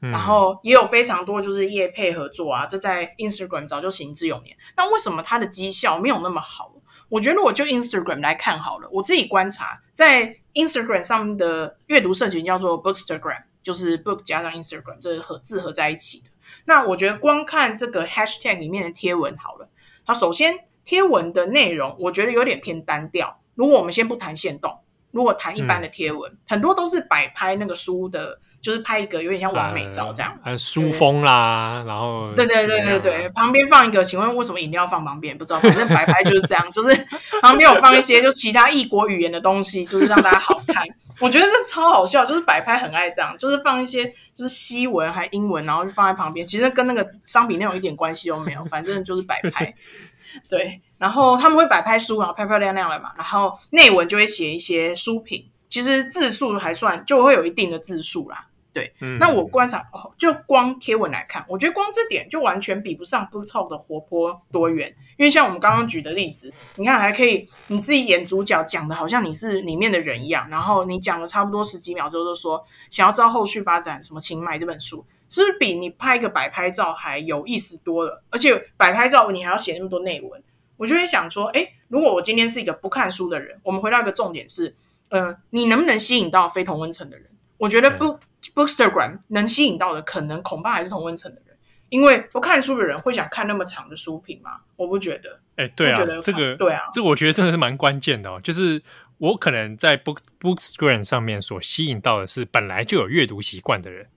[0.00, 4.56] 嗯、然后也有非常多就是业配合作啊，这在 Instagram 早就行之有年。
[4.76, 6.72] 那为什么它的绩效没有那么好？
[7.08, 16.30] 我觉得我就 Instagram 来看好了，我自己观察，在 Instagram 上面的阅读社群叫做 Bookstagram，就是 book 加上 Instagram 这是合字合在一起的。
[16.64, 19.68] 那我觉得光看这个 hashtag 里面的贴文好了，
[20.06, 23.38] 它首先贴文的内容我觉得有点偏单调。
[23.54, 24.78] 如果我们先不谈限动，
[25.10, 28.38] 如果谈一般的贴文，嗯、很多都是摆拍那个书的。
[28.62, 35.36] 就是拍一个有点像完美照这样，书封啦，然后对对对对对，旁边放一个，请问为什么饮料放旁边？
[35.36, 36.94] 不知道，反正摆拍就是这样，就是
[37.40, 40.86] 旁边有放一些就其他异国语言的东西，就是让大家好看。
[41.22, 44.04] 我觉得这超好笑，就是摆拍很爱这样，就是放一些
[44.34, 49.72] 就是西文还英文，然后就放在旁边，其实跟那个商品内容一点关系都没有，反正就是摆拍。
[50.48, 58.46] 对，然后他们会摆拍书，然后漂漂亮亮的嘛，然后内文就会写一些书评，其实字数还算就会有一定的字数啦。
[58.72, 64.94] 对，那我观察哦，就光贴文来看，我觉得光这点就完全比不上 Book Talk 的活泼多元。
[65.18, 78.24] 因为像我们刚刚举的例子，你看还可以你自己演主角，讲的好像你是里面的人一样，然后你讲了差不多十几秒之后，就说想要知道后续发展什么，请买这本书，是不是比你拍一个摆拍照还有意思多了？
[78.30, 80.42] 而且摆拍照你还要写那么多内文，
[80.78, 84.74] 我就会想说，哎，如果我今天是一个不看书的人，我们回到一个重点是，
[85.10, 87.28] 呃，你能不能吸引到非同温层的人？
[87.62, 88.18] 我觉得不。
[88.56, 91.56] Bookstagram 能吸引到的，可能恐怕还是同温层的人，
[91.90, 94.58] 因为不看书的人会想看那么长的书评吗？
[94.74, 95.40] 我不觉得。
[95.54, 98.40] 哎、欸，对啊，这个对啊，这个我觉得真的是蛮关键的哦。
[98.42, 98.82] 就是
[99.18, 104.08] 我可能在 Book Bookstagram 上面所吸引到的是本来就有阅读习惯的人。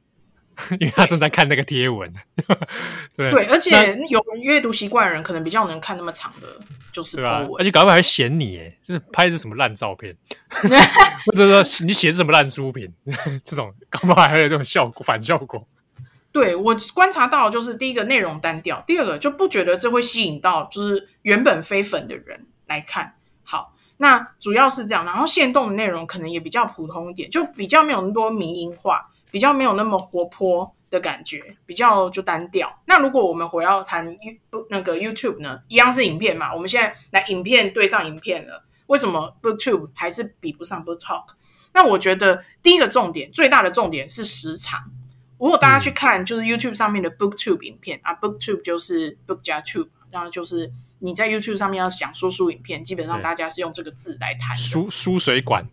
[0.79, 2.11] 因为他正在看那个贴文，
[3.15, 6.47] 对，对，而且有阅读习惯的人可能比较能看那么长的，
[6.91, 10.15] 就是对啊，而且搞不好还嫌你，哎，就是拍的什么烂照片，
[10.57, 12.91] 或者说你写的什么烂书评，
[13.43, 15.67] 这种搞不好还有这种效果反效果。
[16.31, 23.15] 对，我观察到，就是第一个内容单调，第二个就不觉得这会吸引到就是原本非粉的人来看。
[23.43, 29.09] 好，那主要是这样，然后限动的内容可能也比较普通一点，就比较没有那么多民营化。
[29.31, 32.81] 比较没有那么活泼的感觉，比较就单调。
[32.85, 36.53] 那如果我们回到谈 You 那个 YouTube 呢，一样是影片嘛？
[36.53, 41.25] 我们现在来影片对上影片了，为什么 BookTube 还是比不上 BookTalk？
[41.73, 44.91] 那我觉得第一个重点，最大的重点是时长。
[45.37, 55.67] 如果大家去看就是 YouTube 上面的 BookTube 影片、嗯、啊，BookTube 就是 Book 加 Tube，然后就是你在 YouTube 上面要想说书影片，基本上大家是用这个字来谈书书水馆。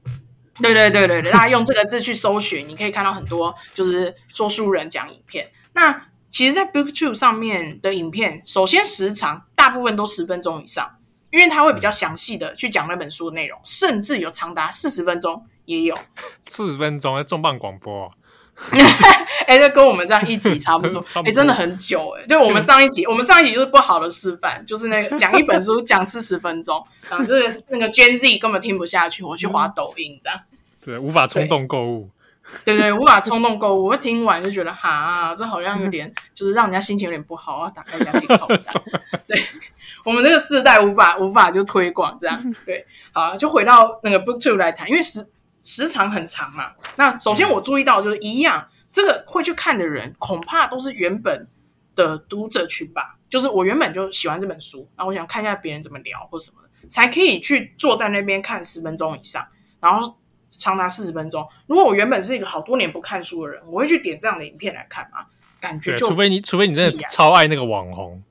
[0.63, 5.51] 对对对对对，大家用这个字去搜寻，你可以看到很多就是说书人讲影片。
[5.75, 10.97] 那其实，在 BookTube 上面的影片，首先时长大部分都十分钟以上，
[11.31, 15.99] 因为它会比较详细的去讲那本书的内容，甚至有长达四十分钟也有。
[16.49, 18.11] 四十分钟，重磅广播。
[19.47, 21.05] 哎，这跟我们这样一集差不多。
[21.25, 22.27] 哎，真的很久哎。
[22.27, 30.39] 就我们上一集，我们上一集就是不好的示范，就是那个讲一本书讲四十分钟，然后就是那个 Gen Z 根本听不下去，我去滑抖音这样。
[30.85, 32.11] 对，无法冲动购物。
[32.65, 33.85] 对对，无法冲动购物。
[33.85, 37.71] 我听完就觉得，哈，这好像有点，就是让人家心情有点不好啊。
[37.71, 38.81] 打开一下 TikTok，
[39.29, 39.41] 对，
[40.05, 42.55] 我们这个世代无法无法就推广这样。
[42.67, 45.25] 对，好，就回到那个 Book Two 来谈，因为时
[45.63, 46.73] 时长很长嘛。
[46.97, 51.47] 那首先我注意到就是一样，这个会去看的人，恐怕都是原本
[51.95, 53.19] 的读者群吧。
[53.31, 59.47] 就是我原本就喜欢这本书，然后我想看一下别人怎么聊或什么的，才可以去坐在那边看十分钟以上，
[59.79, 60.17] 然后。
[60.59, 61.47] 长达四十分钟。
[61.67, 65.27] 如果我原本是一个好多年不看书的人，我会去点这样的影片来看吗？
[65.61, 68.23] 感觉就除非你，除非你真的超爱那个网红。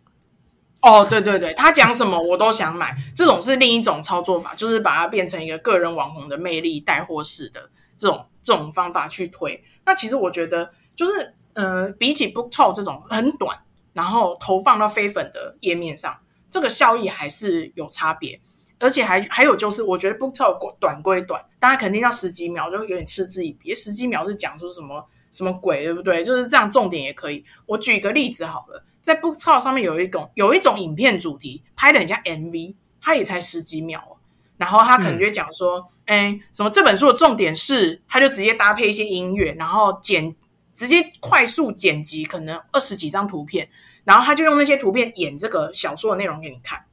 [0.81, 2.95] 哦，对对对，他讲什么我都想买。
[3.15, 9.63] 这种是另一种操作法，就是把它变成一个个人网红的魅力带货式的这种这种方法去推。
[9.85, 13.57] 那其实我觉得，就是呃，比起 BookTalk 这种很短，
[13.93, 18.41] 然后投放到非粉的页面上，这个效益还是有差别。
[18.81, 23.73] 而且还还有就是，我觉得 BookTalk 短归短，大家肯定要十几秒就有点嗤之以鼻。
[23.73, 26.23] 十几秒是讲出什么什么鬼，对不对？
[26.23, 27.45] 就是这样，重点也可以。
[27.67, 34.17] 我举一个例子好了，在 BookTalk 上面有一种有一种影片主题拍的很像 MV，它也才十几秒，
[34.57, 40.35] 然后他可能就会讲说，哎、嗯，什么这本书的重点是，他就直接搭配一些音乐，然后剪
[40.73, 43.69] 直接快速剪辑，可能二十几张图片，
[44.03, 46.83] 然后他就用那些图片演这个小说的内容给你看。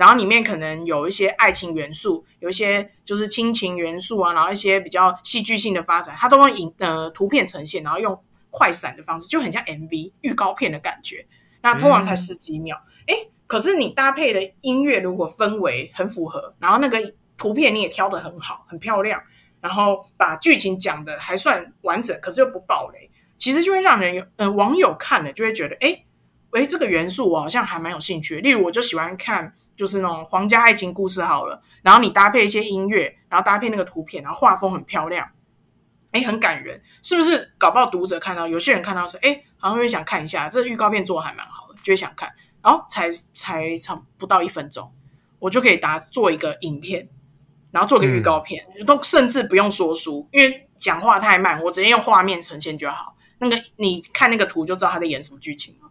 [0.00, 11.26] 然后里面可能有一些爱情元素，有一些就是亲情元素啊，然后一些比较戏剧性的发展，它都用影呃图片呈现，然后用快闪的方式，就很像 MV 预告片的感觉。
[11.60, 12.74] 那通常才十几秒，
[13.08, 16.98] 哎、嗯，可是你搭配的音乐如果氛围很符合，然后那个
[17.36, 19.22] 图片你也挑得很好，很漂亮，
[19.60, 26.02] 然后把剧情讲的还算完整，可是又不暴雷，其实就会让人有呃网友看了就会觉得，哎，
[26.52, 28.40] 哎，这个元素我好像还蛮有兴趣。
[28.40, 29.54] 例如，我就喜欢看。
[29.76, 35.26] 就是那种皇家爱情故事好了，然后你搭配一些音乐，然后搭配那个图片，然后画风很漂亮，
[36.10, 37.50] 哎，很感人，是不是？
[37.56, 42.30] 搞不好读者看到，有些人看到是，哎，好像会想看一下，这预告片做的还蛮好的，就会想看。
[42.60, 44.92] 然后才才差不到一分钟，
[45.38, 47.08] 我就可以打做一个影片，
[47.70, 53.16] 然后做个预告片，嗯、都甚至不用说书，因为讲话太慢，我直接用画面呈现就好。
[53.38, 55.89] 那个你看那个图就知道他在演什么剧情了。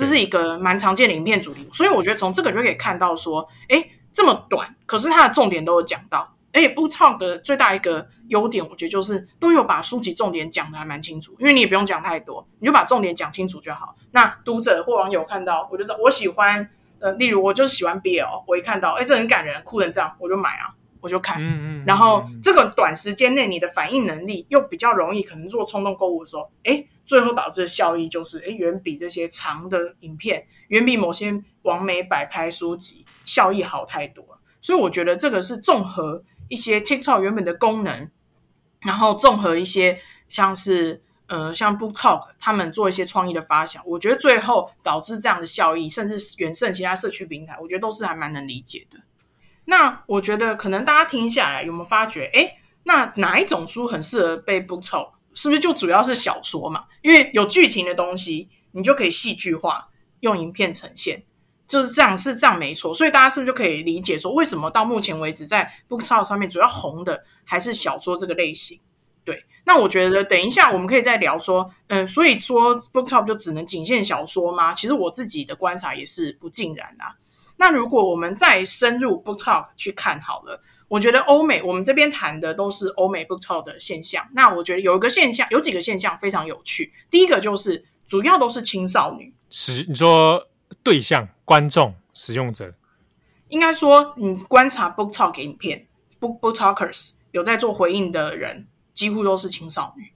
[0.00, 6.34] 这是一个蛮常见的影片主题，所以我觉得从这个就可以看到说，哎，这么短，可是它的重点都有讲到。
[6.54, 13.94] 而且 Book Talk 的最大一个优点，我觉得就是都有把书籍重点讲的还蛮清楚，因为你也不用讲太多，你就把重点讲清楚就好。
[14.12, 21.36] 那读者或网友看到，我就知道我喜欢，呃，例如我就是喜欢 BL，我一看到，哎，这很感人，哭成这样，我就买啊，我就看。
[21.40, 21.84] 嗯嗯。
[21.86, 34.24] 然后这个短时间内你的反应能力又比较容易，可能做冲动购物的时候，哎，最后导致的效益就是，哎，远比这些长的影片，远比某些网美摆拍书籍效益好太多。
[34.60, 36.22] 所以我觉得这个是综合。
[36.48, 38.10] 一些 TikTok 原本的功能，
[38.80, 48.98] 然后综合一些像是呃像 Book Talk 他们做一些创意的发想，我觉得最后导致这样的效益，甚至远胜其他社区平台，我觉得都是还蛮能理解的。
[49.66, 55.12] 那我觉得可能大家听下来有没有发觉，诶，那哪一种书很适合被 Book Talk？
[55.40, 56.84] 是不是就主要是小说嘛？
[57.00, 59.88] 因为有剧情的东西，你就可以戏剧化，
[60.20, 61.22] 用影片呈现。
[61.66, 68.78] 就是这样，是这样没错，所以大家是不是就可以理解说，为什么到目前为止在 BookTok 上面主要红的还是小说这个类型？
[69.24, 74.74] 对，那我觉得等一下我们可以再聊说，嗯，所以说 BookTok 就只能仅限小说吗？
[74.74, 77.16] 其实我自己的观察也是不尽然啊。
[77.56, 84.28] 那如果我们再深入 BookTok 去看好了，我觉得欧美我们这边谈的都是欧美 book talk 的现象。
[84.34, 86.92] 那我觉得有一个现象，有几个现象非常有趣。
[87.10, 90.46] 第一个就是主要都是青少女，使你说。
[90.84, 92.72] 对象、观众、使用者，
[93.48, 95.88] 应该说，你观察 Book Talk 影片
[96.20, 100.12] ，Book Book Talkers 有在做回应的人，几乎都是青少女，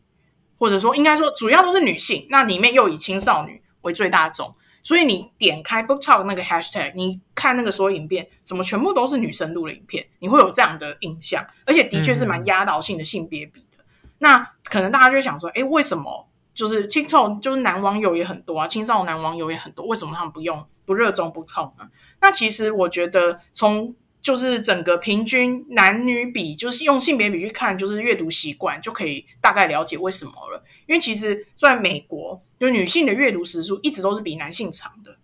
[0.56, 2.28] 或者说，应该说，主要都是女性。
[2.30, 4.54] 那里面又以青少女为最大众，
[4.84, 10.06] 所以你点开 Book Talk 那个 Hashtag，你看那个所有影片，怎么全部都是女生录的影片？
[10.20, 13.84] 你会有这样的印象，而且的确是蛮压倒性的性别比的。
[14.18, 16.28] 那可能大家就会想说，诶，为什么？
[16.54, 21.88] 就是 TikTok，就是男网友也很多啊，青少年男网友也很多，为什么他们不用不热衷 Book Talk 呢？
[22.20, 30.62] 那其实我觉得，从就是整个平均男女比，就是用性别比去看，就是阅读习惯就可以大概了解为什么了。
[30.86, 35.16] 因为其实在美国，就女性的阅读时数一直都是比男性长的。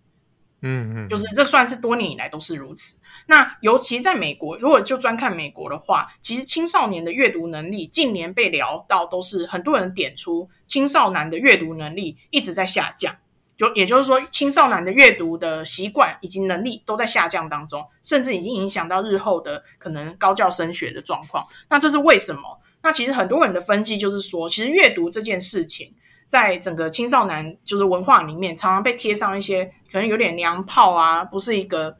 [0.63, 2.95] 嗯嗯，就是这算是多年以来都是如此。
[3.25, 13.15] 那尤其在美国，如果就专看美国的话，其实青少年的阅读能力近年被聊到都是很多人点出青少男的阅读能力一直在下降，
[13.57, 21.43] 就也就是说青少年的阅读的习惯以及能力都在下降当中，甚至已经影响到日后的可能高教升学的状况。
[21.71, 22.61] 那这是为什么？
[22.83, 25.95] 那其实很多人的分析就是说，其实阅读这件事情。
[26.31, 31.97] 在整个青少年就是文化里面，常常被贴上一些可能有点娘炮啊，不是一个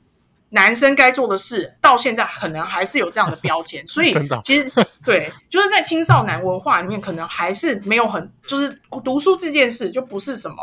[0.51, 3.85] 男生该做的事，到现在可能还是有这样的标签。
[3.85, 4.71] 所以 其实
[5.03, 10.55] 对，就是在青少年文化里面，可能还是没有很就是读书这件事就不是什么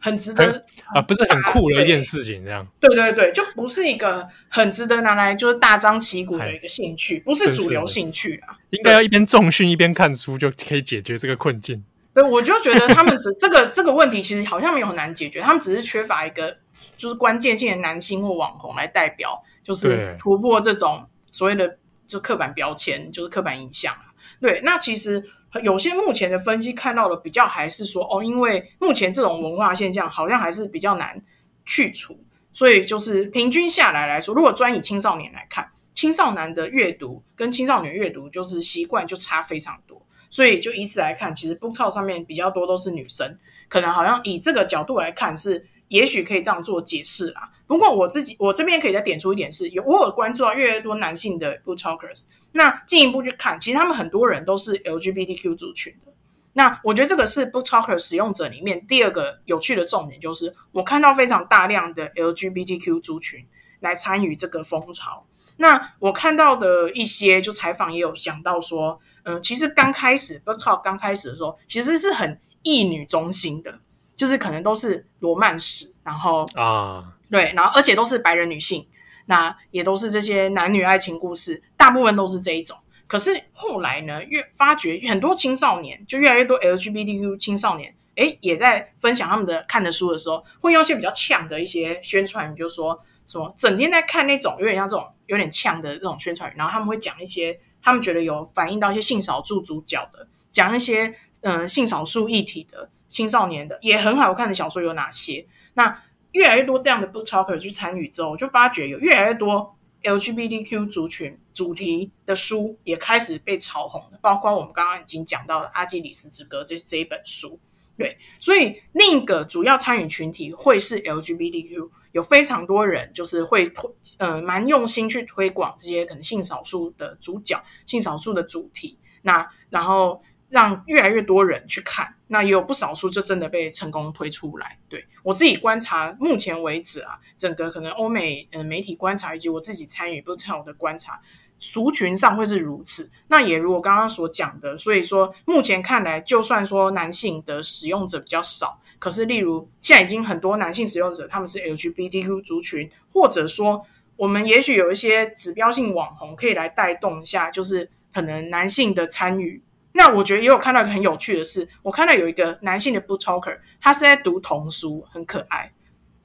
[0.00, 2.66] 很值得啊，不是很酷的一件事情，这样。
[2.80, 8.58] 对对对，就不是一个很值得拿来就是大张旗鼓的一个兴趣，不是主流兴趣啊。
[8.70, 11.84] 应该要一边重训一边看书就可以解决这个困境。
[12.16, 16.56] 对，我就觉得他们只这个这个问题其实好像没有很难解决，他们只是缺乏一个
[16.96, 24.14] 就是关键性的男性或网红来代表，就是突破这种所谓的就刻板标签，就是刻板印象啊。
[24.40, 25.22] 对，那其实
[25.62, 31.22] 有些目前的分析看到的比较还是说，哦，因为目前这种文化现象好像还是比较难
[31.66, 32.18] 去除，
[32.54, 40.00] 所以就是平均下来来说，如果专以青少年来看，青少年的阅读跟青少年阅读就是习惯就差非常多。
[40.36, 43.38] 所以就以此来看，其实 BookTok 上面比较多都是女生，
[43.70, 47.50] 可能好像以这个角度来看是，也许可以这样做解释啦。
[47.66, 56.12] 不过我自己我这边可以再点出一点是，有我有关注到越来越多男性的 BookTokers，那进一步去看，其实他们很多人都是 LGBTQ 族群的。
[56.52, 63.42] 那我觉得这个是 BookToker 使用者里面第二个有趣的重点，就是我看到非常大量的 LGBTQ 族群
[63.86, 65.26] 来参与这个风潮。
[65.56, 69.00] 那我看到的一些就采访也有讲到说。
[69.28, 73.76] 嗯，其实刚开始 BookTok 刚开始的时候，其实是很异女中心的，
[74.14, 78.86] 就是可能都是罗曼史，然后啊，对，然后而且都是白人女性，
[79.24, 82.78] 那也都是这些男女爱情故事，大部分都是这一种。
[83.08, 97.60] 可是后来呢，越发觉很多青少年，就越来越多 LGBTQ 青少年，诶，也在分享他们的看的书的时候，会用一些比较呛的一些宣传语，就说什么整天在看那种有点像这种有点呛的这种宣传语，然后他们会讲一些。
[97.82, 105.46] 他们觉得有反映到一些性少数主角的讲一些嗯、性少数议题的青少年的也很好看的小说有哪些？
[105.74, 106.02] 那
[106.32, 117.60] 越来越多这样的 book talker 去参与之后，就发觉有越来越多 LGBTQ 族群主题的书也开始被炒红了，包括我们刚刚已经讲到的《阿基里斯之歌》这这一本书。
[117.96, 134.78] 对，所以另一个主要参与群体会是 LGBTQ，有非常多人就是会推，呃，蛮用心去推广这些可能性少数的主角、性少数的主题，那然后让越来越多人去看，那也有不少书就真的被成功推出来。
[134.88, 141.20] 对，我自己观察，目前为止啊，整个可能欧美呃媒体观察以及我自己参与不是很好的观察。
[141.58, 153.84] 族群上会是如此，那也如我刚刚所讲的，所以说目前看来，就算说男性的使用者比较少，可是例如现在已经很多男性使用者，他们是 LGBTQ 族群，或者说
[154.16, 159.62] 我们也许有一些指标性网红可以来带动一下，就是可能男性的参与。
[159.92, 165.72] 那我觉得也有看到一个很有趣的是，我看到有一个男性的 book talker，他是在读童书，很可爱。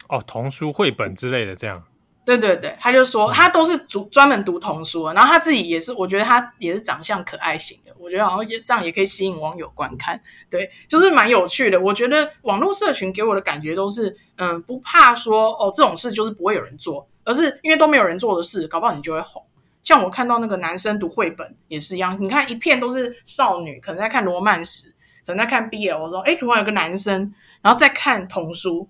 [0.10, 1.84] 哦，童书绘本之类的这样。
[2.24, 11.80] 对对对，他就说他都是主专门读童书，然后他自己也是，我觉得他也是长相可爱型的，我觉得好像也这样也可以吸引网友观看，对，就是蛮有趣的。
[11.80, 19.44] 我觉得网络社群给我的感觉都是，嗯，不怕说哦这种事就是不会有人做，而是因为都没有人做的事，搞不好你就会红。
[19.84, 24.88] 像我看到那个男生读绘本也是一样，你看一片都是少女，可能在看罗曼史，
[25.26, 28.90] 可能在看 BL，我说哎，突然有个男生，然后在看童书。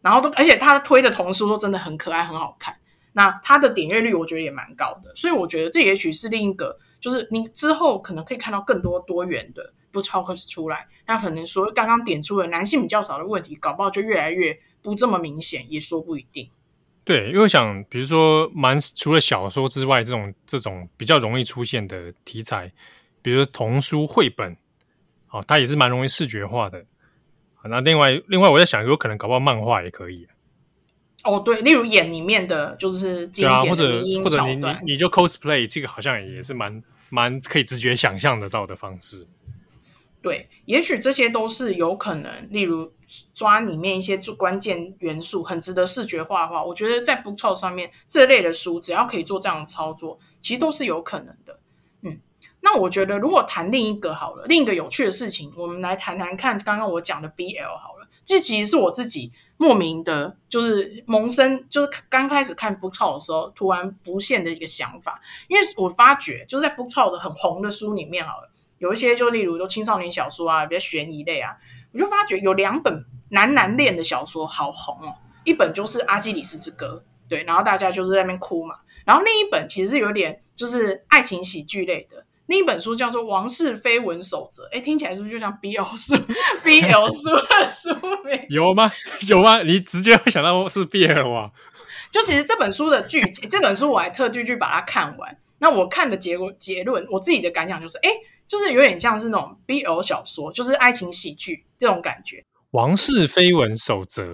[0.00, 2.74] 然后都，而且他推的童书都真的很可爱，很好看。
[3.12, 10.86] 那他的点阅率我觉得也蛮高的，所以我觉得这也许是另一个，就是你之后可能可以看到更多多元的 book talkers 出来。
[11.06, 16.48] 那可能说刚刚点出了男性比较少的问题，搞不好就越来越不这么明显，也说不一定。
[17.04, 22.72] 对，因为我想，比如说蛮除了小说之外，这种这种比较容易出现的题材，
[23.20, 24.56] 比如说童书绘本，
[25.30, 26.86] 哦，它也是蛮容易视觉化的。
[27.64, 30.28] 那另外，另外我在想，有可能搞不好漫画也可以。
[31.24, 36.82] 哦，对，例如演里面的就是经典的或者或者你你你就 cosplay，这个好像也是蛮
[37.12, 39.28] 蛮可以直觉想象得到的方式。
[40.22, 42.48] 对，也许这些都是有可能。
[42.50, 42.90] 例如
[43.34, 51.60] 抓里面一些关键元素，很值得视觉化的话，我觉得在 BookTok 上面这类的书，只要可以做这样的操作，其实都是有可能的。
[52.00, 52.18] 嗯
[52.64, 56.56] 那我觉得，如果谈另一个好了，另一个有趣的事情，我们来谈谈看。
[56.62, 57.91] 刚刚我讲的 BL 好了，
[58.24, 65.20] 这其实是我自己莫名的，就是萌生，就是刚开始看 BookTok 的时候，突然浮现的一个想法。
[65.48, 71.56] 因为我发觉，就是在 BookTok 的很红的书里面好了，有一些就例如都青少年小说啊，比较悬疑类啊，
[71.92, 75.14] 我就发觉有两本男男恋的小说好红哦。
[75.44, 78.76] 一本就是《阿基里斯之歌》，对，然后大家就是在那边哭嘛。
[79.04, 82.24] 然后另一本其实是有点就是爱情喜剧类的。
[82.52, 86.14] 另一本书叫做《王室绯闻守则》，哎，听起来是不是就像 BL 书、
[86.62, 88.44] BL 书的书名？
[88.50, 88.92] 有吗？
[89.26, 89.62] 有吗？
[89.62, 91.50] 你直接会想到是 BL 啊？
[92.10, 95.34] 就其实这本书的剧情，这本书我还特地去把它看完。
[95.60, 98.10] 那我看的结果结论，我自己的感想就是，哎，
[98.46, 102.36] 就是有点像是那种 BL 小说，就是爱情喜剧这种感觉。
[102.72, 104.24] 《王室绯闻守则》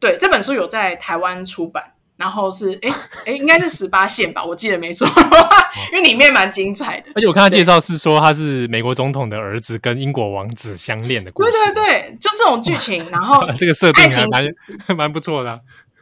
[0.00, 1.92] 对，这本书有在台湾出版。
[2.20, 2.90] 然后是哎
[3.24, 5.08] 哎，应该是十八线吧，我记得没错，
[5.90, 7.10] 因为里面蛮精彩的。
[7.14, 11.50] 而且我看他介绍是说他是美国总统的儿子跟英国王子相恋的故事。
[11.50, 14.54] 对对对，就这种剧情，然后 这个设定还蛮
[14.98, 15.58] 蛮不错的，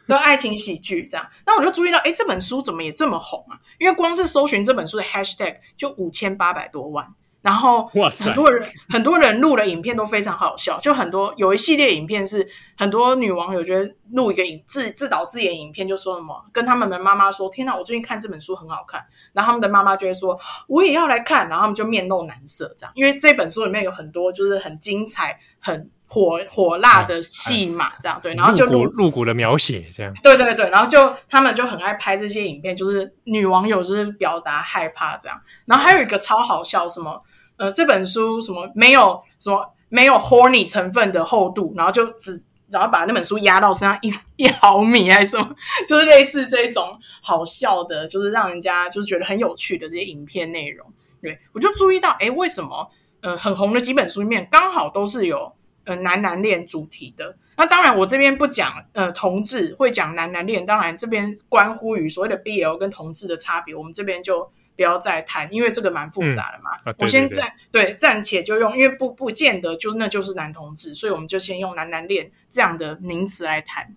[0.07, 1.25] 对爱情喜剧这样。
[1.45, 3.55] 那我就注意到，哎，这本书怎么也这么红啊？
[3.77, 7.07] 因为光是搜寻这本书的 hashtag 就五千八百多万。
[7.41, 12.45] 然后很多人很多人录的影片都非常好笑，就很多有一系列影片是
[12.77, 20.37] 很多女网友觉得录一个影自自导自演影片，就说什么跟他们的妈妈说：“天哪，我最近看这本书很好看。”然后他们的妈妈就会说
[20.67, 35.39] ：“我也要来看。”然后他们就面露难色，这样，因为这本书里面有很多就是很精彩、很火火辣的戏码，这样对，然后就露骨露骨的描写，这样对对对，然后就他们就很爱拍这些影片，就是女网友就是表达害怕这样。
[35.65, 37.23] 然后还有一个超好笑什么。
[37.57, 45.53] 呃，这本书什么没有什么没有 horny 成分的厚度，然后就只然后把那本书压到身上一一毫米还是什么，
[45.85, 50.87] 就是类似这种好笑的，就是让人家就是觉得很有趣的这些影片内容。
[51.21, 52.89] 对，我就注意到，诶，为什么
[53.19, 55.51] 呃很红的几本书里面刚好都是有
[55.89, 57.37] 呃男男恋主题的？
[57.57, 64.51] 那当然我这边不讲呃同志，会讲男男恋，当然这边关乎于所谓的 BL 跟同志的差别，我们这边就。
[64.75, 66.69] 不要再谈，因为这个蛮复杂的嘛。
[66.71, 73.93] 嗯啊、对对对，我先暂对暂且就用，因为不不见得就是那就是男同志，所以我们就先用男男恋这样的名词来谈。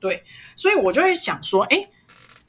[0.00, 0.24] 对，
[0.56, 1.88] 所以我就会想说，哎，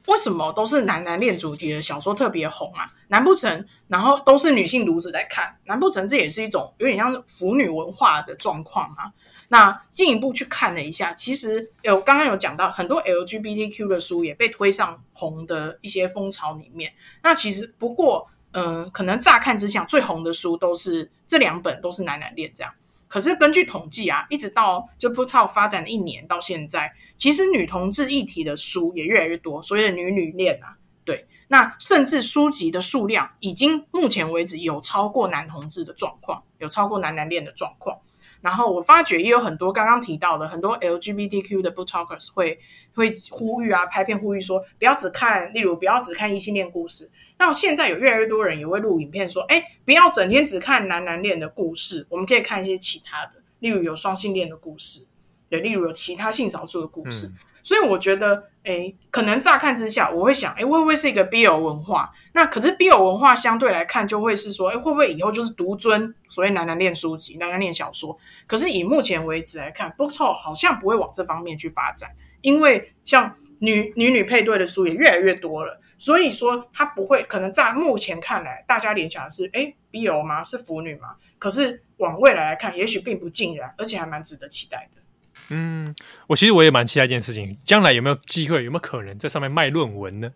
[0.07, 2.91] 为什么都是男男恋主题的小说特别红啊？
[3.07, 5.55] 难不成然后都是女性读者在看？
[5.65, 9.13] 难不成这也是一种有点像腐女文化的状况吗？
[9.49, 16.91] 那进一步去看了一下，其实有刚刚有讲到很多 LGBTQ 的书也被推上红的一些风潮里面。
[17.21, 22.73] 那其实不过，嗯、可能乍看之下最红的书都是这两本，都是男男恋这样。
[23.07, 37.97] 可是根据统计啊，一直到就 BookTok 发展了一年到现在，其实女同志议题的书也越来越多，所谓的女女恋啊，对，那甚至书籍的数量已经目前为止有超过男同志的状况，有超过男男恋的状况。
[38.41, 42.59] 然后我发觉也有很多刚刚提到的很多 LGBTQ 的 BookTokers 会
[42.93, 47.09] 会呼吁啊，拍片呼吁说不要只看，例如不要只看异性恋故事。
[47.37, 55.07] 那现在有越来越多人也会录影片说，哎，不要整天只看男男恋的故事，我们可以看一些其他的，例如有双性恋的故事，
[55.53, 57.27] 对，例如有其他性少数的故事。
[57.27, 62.11] 嗯、所以我觉得，哎，可能乍看之下，我会想，哎，会不会是一个 BL 文化？
[62.31, 68.17] 那可是 BL 文化相对来看，就会是说，哎，会不会以后就是独尊所谓男男恋书籍、男男恋小说？
[68.47, 72.09] 可是以目前为止来看，BookTok 好像不会往这方面去发展，
[72.41, 75.79] 因为像女女女配对的书也越来越多了。
[75.99, 80.43] 所以说，他不会可能在目前看来，大家联想的是，哎，BL 吗？
[80.43, 81.15] 是腐女吗？
[81.37, 85.02] 可是往未来来看，也许并不尽然，而且还蛮值得期待的。
[85.49, 85.95] 嗯，
[86.27, 90.31] 我其实我也蛮期待一件事情，将来有没有机会，有没有可能在上面卖论文呢？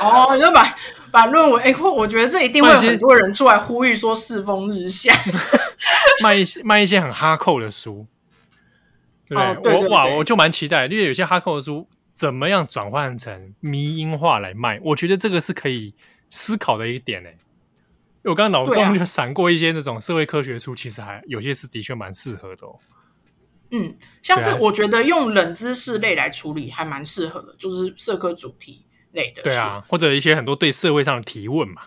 [0.00, 0.76] 哦，你就把
[1.10, 5.12] 把论文，哎，我我觉得这一定会有很多人出来呼吁说世风日下，
[6.22, 8.06] 卖一些卖一些很哈扣的书。
[9.26, 11.88] 对，我哇，我就蛮期待，因为有些哈扣的书。
[12.16, 14.80] 怎么样转换成迷因化来卖？
[14.82, 15.94] 我觉得这个是可以
[16.30, 17.28] 思考的一点呢。
[18.22, 22.78] 我刚刚脑中就闪过一些那种社会科学书，其实还有些是的确蛮适合的哦。
[23.70, 29.42] 嗯，像是我觉得用冷知识类来处理还蛮适合的，就是社科主题类的。
[29.42, 31.82] 对啊，或者一些很多对社会上的提问嘛。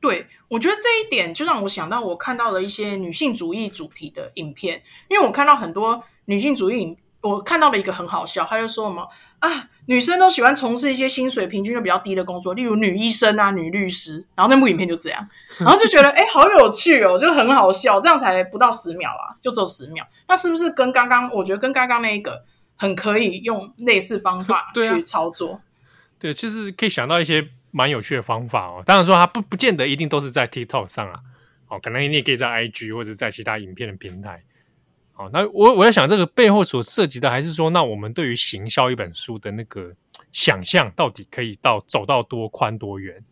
[0.00, 6.96] 对，我觉得这一点就让我想到我看到了一些女性主义主题的影片，因为我看到很多女性主义影。
[7.20, 9.04] 我看到了一个很好笑，他就说什么
[9.40, 14.24] 啊，女生都喜欢从事一些薪水平均就比较低的工作，例如女医生啊、女律师。
[14.34, 15.28] 然后那部影片就这样，
[15.58, 18.00] 然后就觉得哎，好有趣哦，就很好笑。
[18.00, 20.06] 这样才不到十秒啊，就只有十秒。
[20.26, 21.30] 那是不是跟刚刚？
[21.32, 22.44] 我觉得跟刚刚那一个
[22.76, 25.60] 很可以用类似方法 去操作？
[26.18, 28.82] 对，其实、啊、就是可以想到一些蛮有趣的方法哦。
[28.84, 31.20] 当然说它不不见得一定都是在 TikTok 上啊，
[31.68, 34.42] 哦，可能你也可以在 IG 或者在其他影片的平台。
[35.18, 39.92] 好，那我我在想，这个背后所涉及的，还是说，那我们对于行销一本书的那个
[40.30, 43.24] 想象，到底可以到走到多宽多远？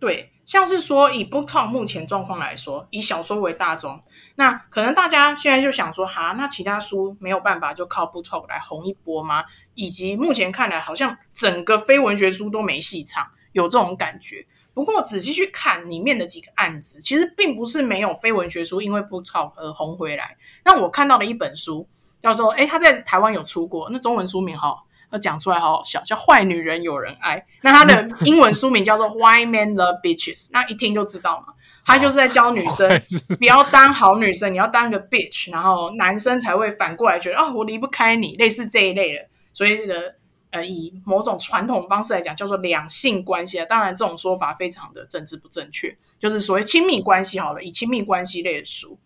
[0.00, 4.00] 对，像是说以 BookTok 目前状况来说，以小说为大宗，
[4.36, 9.44] 那可能大家现在就想说，哈，那其他书没有办法就靠 BookTok 来红一波吗？
[9.74, 14.46] 以及目前看来，好像整个非文学书都没戏唱，有这种感觉。
[14.74, 20.36] 不过仔细去看里面的几个案子，其实并不是没有非文学书因为 BookTok 而红回来。
[20.64, 21.88] 那我看到了一本书
[22.20, 24.76] 叫做，诶，他在台湾有出过，那中文书名哈，
[25.12, 27.38] 要讲出来好好笑，叫《坏女人有人爱》。
[27.62, 31.54] 那他的 英文书名叫做《Why Men Love Bitches》，那一听就知道嘛，
[31.86, 33.00] 他就是在教女生
[33.38, 39.20] 不要当好女生，你要当个 bitch，然后男生才会反过来觉得哦，我离不开你，类似这一类的。
[39.52, 40.16] 所以这个。
[40.54, 43.66] 呃，以某种传统方式来讲，叫做两性关系啊。
[43.68, 47.40] 当然，这种说法非常的政治不正确，就是所谓亲密关系。
[47.40, 48.96] 好了，以亲密关系类的书。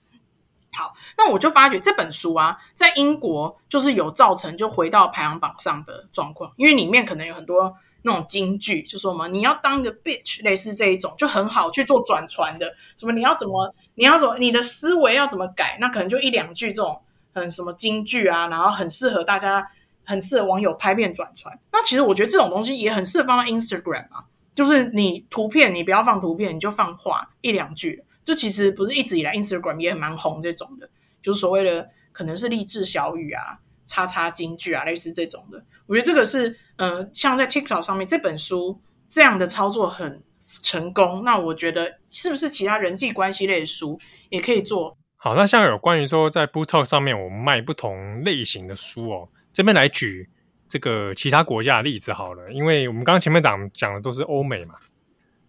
[0.74, 12.74] 好，那我就发觉这本书啊，在英国就是有造成就回到排行榜上的状况，因为里面可能有很多那种金句，就说嘛，你要当一个 bitch，类似这一种，就很好去做转传的。
[12.98, 15.78] 什么你要怎么，你要怎么，你的思维要怎么改？
[15.80, 17.00] 那可能就一两句这种
[17.32, 19.66] 很什么金句啊，然后很适合大家。
[20.08, 30.88] 很适合网友拍片转传，那其实我觉得这种东西也很适合放在 Instagram 啊，就是你图片你不要放图片，你就放话一两句，就其实不是一直以来 Instagram 也很蛮红这种的，
[31.22, 35.62] 就是所谓的可能是励志小语啊、叉叉金句啊，类似这种的。
[35.86, 40.22] 我觉得这个是，呃，像在 TikTok 上面这本书这样的操作很
[40.62, 44.00] 成功，那我觉得是不是其他人际关系类的书
[44.30, 44.96] 也可以做？
[45.16, 49.28] 好，那像有关于说在 BookTok 上面我们卖不同类型的书哦。
[49.58, 50.28] 这边来举
[50.68, 54.76] 这个其他国家的例子好了，因为我们刚前面讲讲的都是欧美嘛，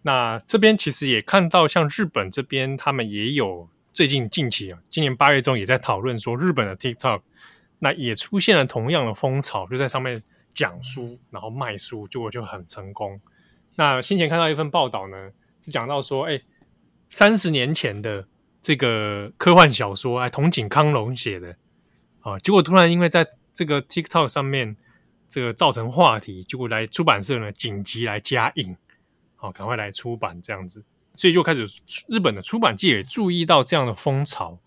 [0.02, 7.20] 那这边其实也看到像日本这边，他们也有最近近期啊，今年八月中也在讨论说日本的 TikTok，
[7.78, 10.20] 那也出现了同样的风潮，就在上面
[10.52, 13.20] 讲书，然后卖书，结果就很成功。
[13.76, 15.30] 那先前看到一份报道呢，
[15.64, 16.42] 是讲到说，哎，
[17.08, 18.26] 三十年前的
[18.60, 21.54] 这个科幻小说，哎，筒井康隆写的
[22.22, 23.24] 啊，结果突然因为在
[23.54, 24.76] 这个 TikTok 上面
[25.28, 28.76] 这个造成话题，结果来出版社呢紧急来加印，
[29.36, 30.82] 好，赶快来出版这样子，
[31.14, 31.66] 所以就开始
[32.08, 34.58] 日本的出版界也注意到这样的风潮，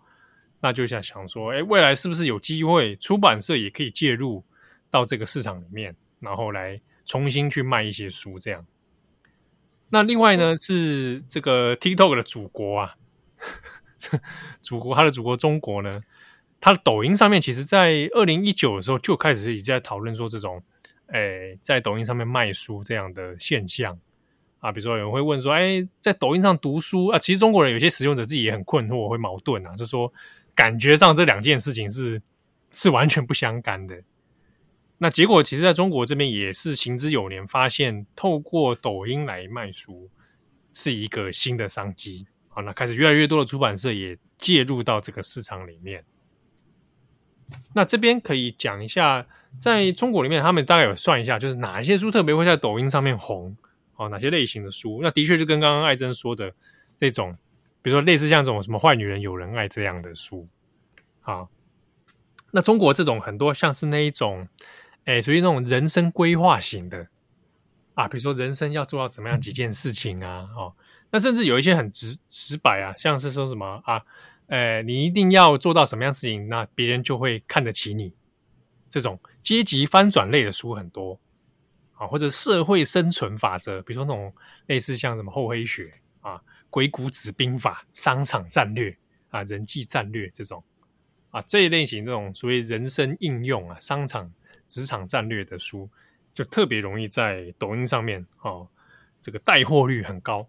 [0.61, 4.43] 那就想想说，哎，未来是不是有机会出版社也可以介入
[4.89, 8.65] 到这个市场里面，然后来重新去卖一些书这样。
[9.89, 12.95] 那另外呢是这个 TikTok 的祖国啊。
[14.61, 16.01] 祖国，他的祖国中国呢，
[16.63, 20.63] 他的抖音上面，其实在二零一九的时候就开始已经在讨论说这种，
[21.07, 23.99] 诶，在抖音上面卖书这样的现象
[24.59, 24.71] 啊。
[24.71, 30.13] 比如说有人会问说，诶，在抖音上读书啊，其实中国人有些使用者自己也很困惑，会矛盾啊，就说
[30.55, 32.21] 感觉上这两件事情是
[32.71, 34.01] 是完全不相干的。
[34.99, 40.09] 那结果其实在中国这边也是行之有年，发现透过抖音来卖书
[40.73, 42.25] 是一个新的商机。
[42.47, 46.05] 好，那开始越来越多的出版社也介入到这个市场里面。
[47.73, 49.25] 那这边可以讲一下，
[49.59, 53.55] 在中国里面，他们大概有算一下，就是哪一些书特别会在抖音上面红，
[53.95, 54.99] 哦，哪些类型的书？
[55.01, 56.53] 那的确就跟刚刚艾珍说的
[56.97, 57.35] 这种，
[57.81, 60.45] 比如说类似像这种什么坏女人有人爱这样的书。
[61.21, 61.49] 好，
[62.51, 64.47] 那中国这种很多像是那一种，
[65.05, 67.07] 哎，属于那种人生规划型的
[67.93, 70.73] 啊，比如说人生要做到怎么样几件事情啊，哦。
[71.11, 74.01] 那甚至有一些很直直白啊，像是说什么啊，
[74.47, 78.13] 呃，你一定要做到什么样事情，那别人就会看得起你。
[78.89, 81.19] 这种阶级翻转类的书很多
[81.93, 84.31] 啊，或者社会生存法则，比如说那种
[84.67, 85.89] 类似像什么厚黑学
[86.21, 86.39] 啊、
[86.69, 88.95] 鬼谷子兵法、商场战略
[89.29, 90.63] 啊、人际战略这种
[91.31, 94.31] 啊，这一类型这种所谓人生应用啊、商场
[94.67, 95.89] 职场战略的书，
[96.33, 98.67] 就特别容易在抖音上面哦，
[99.21, 100.47] 这个带货率很高。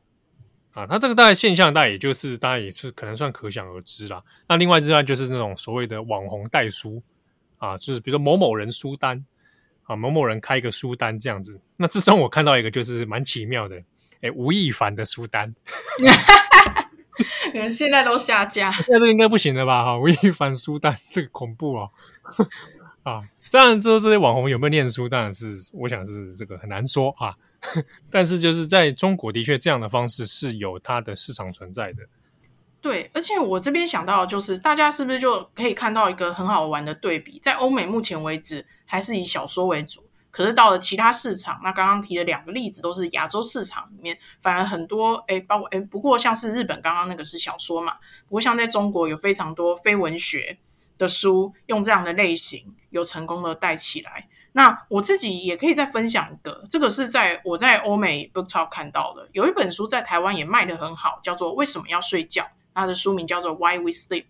[0.75, 4.21] 啊，它这个大概现象，大概也就是大家也是可能算可想而知啦。
[4.49, 7.01] 那另外之外，就是那种所谓的网红带书
[7.59, 9.25] 啊，就是比如说某某人书单
[9.85, 11.61] 啊，某某人开一个书单这样子。
[11.77, 13.81] 那之中我看到一个就是蛮奇妙的，
[14.21, 15.55] 哎，吴亦凡的书单，
[17.53, 19.85] 可能现在都下架，现在这应该不行了吧？
[19.85, 21.91] 哈，吴亦凡书单这个恐怖哦。
[23.05, 27.37] 啊，这样之后这些网红有没有念书，当然是我想是这个很难说啊。
[28.11, 32.03] 但是就是在中国，的确这样的方式是有它的市场存在的。
[32.81, 37.39] 对，而且我这边想到，就是大家是不是就可以看到一个很好玩的对比？
[37.39, 47.95] 在欧美目前为止还是以小说为主，可是到了其他市场，那刚刚提的两个例子都是亚洲市场里面，反而很多诶，包括诶，不过像是日本刚刚那个是小说嘛，
[48.29, 50.59] 不过像在中国有非常多非文学
[50.99, 54.29] 的书，用这样的类型有成功的带起来。
[54.57, 62.43] 那我自己也可以再分享一个，这个是在我在欧美 Book Talk 看到的，有一本书在台湾也卖得很好，叫做《为什么要睡觉》，
[62.73, 64.23] 它的书名叫做《Why We Sleep》。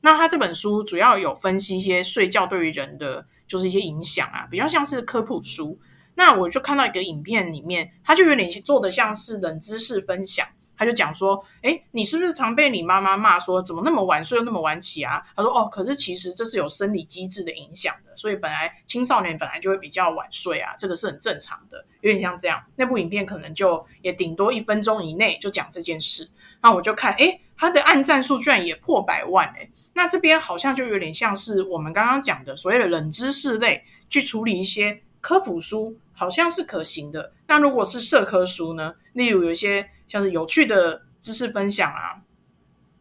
[0.00, 5.76] 那它这本书主要有分析一些睡觉对于人的就是一些影响啊，比较像是科普书。
[6.14, 10.46] 那我就看到一个影片里面，它就有点做的像是冷知识分享。
[10.76, 15.22] 他就讲说，诶，你是不是常被你妈妈骂说怎么那么晚睡又那么晚起啊？
[15.36, 22.62] 他说，哦，可是其实这是有生理机制的影响的，所以本来青少年本来就会比较晚睡啊，这个是很正常的，有点像这样。
[22.76, 26.28] 那部影片可能就也顶多一分钟以内就讲这件事，
[26.62, 37.32] 那我就看，诶，他的按赞数居然也破百万，诶，那这边好像就有点像是我们刚刚讲的所谓的冷知识类，去处理一些科普书，好像是可行的。
[37.46, 38.94] 那如果是社科书呢？
[39.12, 39.90] 例如有一些。
[40.12, 42.20] 像是有趣的知识分享啊，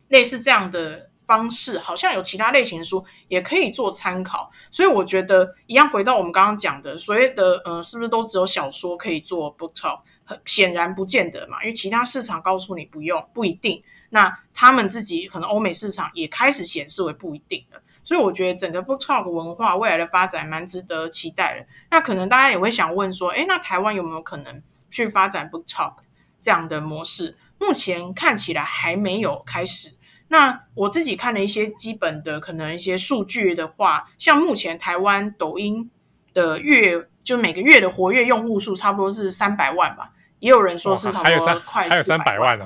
[0.07, 4.49] 类似这样的方式，好像有其他类型的书也可以做参考。
[4.71, 9.99] 所以我觉得，一样回到我们刚刚讲的，所谓的呃，是不是都只有小说可以做 book talk？
[10.23, 13.83] 很显然不见得嘛，因为其他市场告诉你不用，不一定。
[14.11, 17.81] 那他们自己可能欧美市场也开始显示为不一定了。
[18.05, 21.67] 所以我觉得整个 book talk 文化未来的发展蛮值得期待的。
[21.89, 25.95] 那可能大家也会想问说，诶，那台湾有没有可能去发展 book talk？
[26.41, 29.91] 这样的模式目前看起来还没有开始。
[30.29, 35.91] 那我自己看了一些基本的可能一些数据的话，像目前台湾抖音
[36.33, 42.65] 的月就每个月的活跃用户数差不多是三百万吧，也有人说是差不多快还有三百万哦，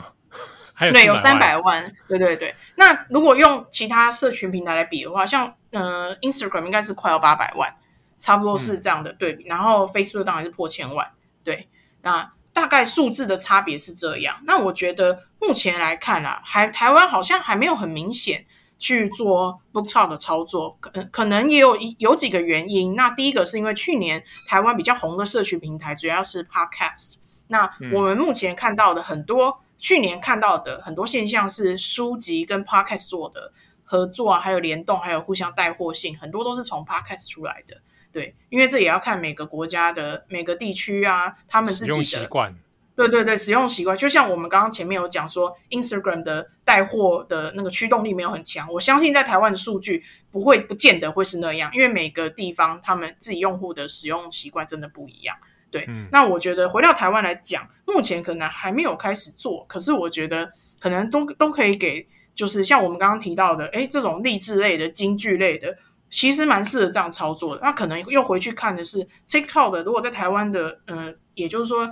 [0.74, 2.54] 还有对，有三百万，对对对。
[2.76, 7.76] 那如果用其他社群平台来比的话，像呃 Instagram 应该是快要八百万，
[8.20, 9.44] 差不多是这样的对比。
[9.46, 11.12] 嗯、然后 Facebook 当然是破千万，
[11.44, 11.68] 对，
[12.02, 12.32] 那。
[12.56, 18.46] 大概数字的差别是这样，那我觉得目前来看啊，还台湾好像还没有很明显
[18.80, 22.96] 去做 book talk 的操作，可可能也有一有几个原因。
[22.96, 27.16] 那第一个是因为去年台湾比较红的社群平台主要是 podcast，
[27.48, 33.52] 那我们目前看到的很多、嗯、去年看到的很多现象是书籍跟 podcast 做的
[33.84, 37.76] 合作啊，还有联动，还有互相带货性，很多都是从 podcast 出来的。
[38.16, 42.56] 对，因为这也要看每个国家的每个地区啊，他们自己的习惯。
[42.96, 48.72] 对对对，使用习惯就像我们刚刚前面有讲说，Instagram 的带货的那个驱动力没有很强。
[48.72, 50.02] 我相信在台湾的数据
[50.32, 55.36] 不会不见得会是那样，因为每个地方他们自己用户的使用习惯真的不一样。
[55.70, 60.50] 对，嗯、那我觉得回到台湾来讲，目前可能还没有开始做，可是我觉得
[60.80, 65.78] 可能都都可以给，就是像我们刚刚提到的，诶，这种励志类的、京剧类的，
[66.16, 67.62] 其实蛮适合这样操作的。
[67.62, 71.92] 那可能又回去看的是 TikTok 的，如果在台湾的，嗯、呃，也就是说。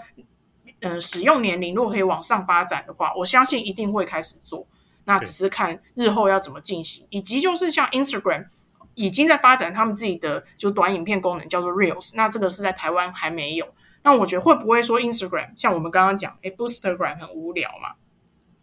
[0.85, 4.67] 嗯，使用年龄如果可以往上发展的话，我相信一定会开始做。
[5.05, 8.47] 那只是看日后要怎么进行，以及就是像 Instagram
[8.93, 12.11] 已经在发展他们自己的就短影片功能，叫做 Reels。
[12.17, 13.65] 那这个是在台湾还没有。
[14.03, 17.95] 那我觉得会不会说 Instagram 像我们刚刚讲，诶 Boostagram 很无聊嘛，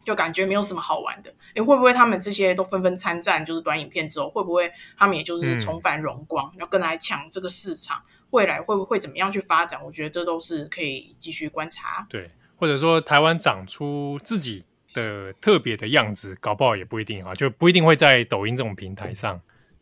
[0.04, 1.32] 就感觉没有什么好玩的。
[1.54, 8.02] 诶会不会他们这些都纷纷参战，就是短影片之后，会不会他们也就是重返荣光，要跟来抢这个市场？
[8.30, 9.84] 未来会不会怎么样去发展？
[9.84, 12.06] 我觉得这都是可以继续观察。
[12.08, 19.40] 对，或者说台湾长出自己的特别的样子，搞不好也不一定啊，就不一定会在抖音这种平台上，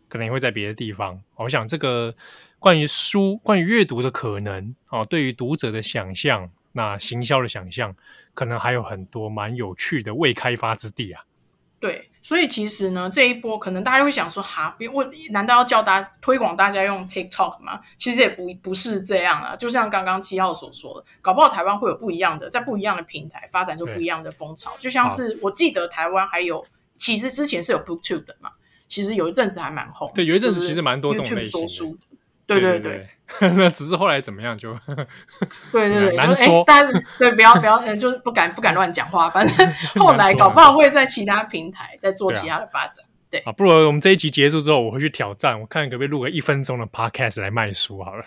[0.08, 1.20] 可能也会在别的地方。
[1.36, 2.14] 我想这个
[2.58, 7.94] 关于书、关于阅读的可能啊，对于读者的想象，那行销的想象，
[8.38, 11.24] 可能还有很多蛮有趣的未开发之地啊。
[11.80, 12.08] 对。
[12.22, 17.80] 所以其实呢，这一波可能大家会想说，哈，我难道要叫大家推广大家用 TikTok 吗？
[17.96, 19.56] 其实也不不是这样啊。
[19.56, 24.70] 就像刚刚七号所说的，搞不好台湾会有不一样的，在不一样的平台发展出不一样的风潮。
[24.78, 26.62] 就像是我记得台湾还有，
[26.96, 28.50] 其实之前是有 BookTube 的嘛，
[28.88, 30.10] 其实有一阵子还蛮红。
[30.14, 31.98] 对，有一阵子其实蛮多这种类型的。
[32.46, 33.08] 对对对，
[33.40, 34.72] 那只是后来怎么样就
[35.70, 36.64] 对对对难说。
[36.66, 39.28] 但是对，不要不要，就是不敢不敢乱讲话。
[39.28, 43.04] 反正 后来搞不好会在其他平台再做其他的发展。
[43.30, 48.24] 对啊，不如我们这一集结束之后，我会去挑战，我看可不可以录个一分钟的 podcast 来卖书好了。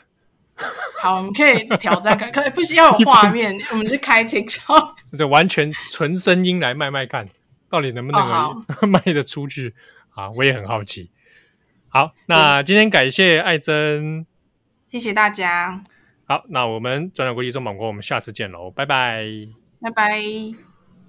[1.02, 7.28] 好，我们可以挑战看，可不需要有画面，我们就开 TikTok，就完全纯声音来卖卖看，
[7.68, 9.74] 到底能不能卖得出去
[10.14, 10.30] 啊？
[10.30, 11.10] 我也很好奇。
[11.90, 14.28] 好，那今天感谢艾珍，
[14.92, 15.82] 谢谢大家。
[16.26, 19.26] 好，那我们转转国际中广播，我们下次见喽，拜拜，
[19.80, 20.71] 拜拜。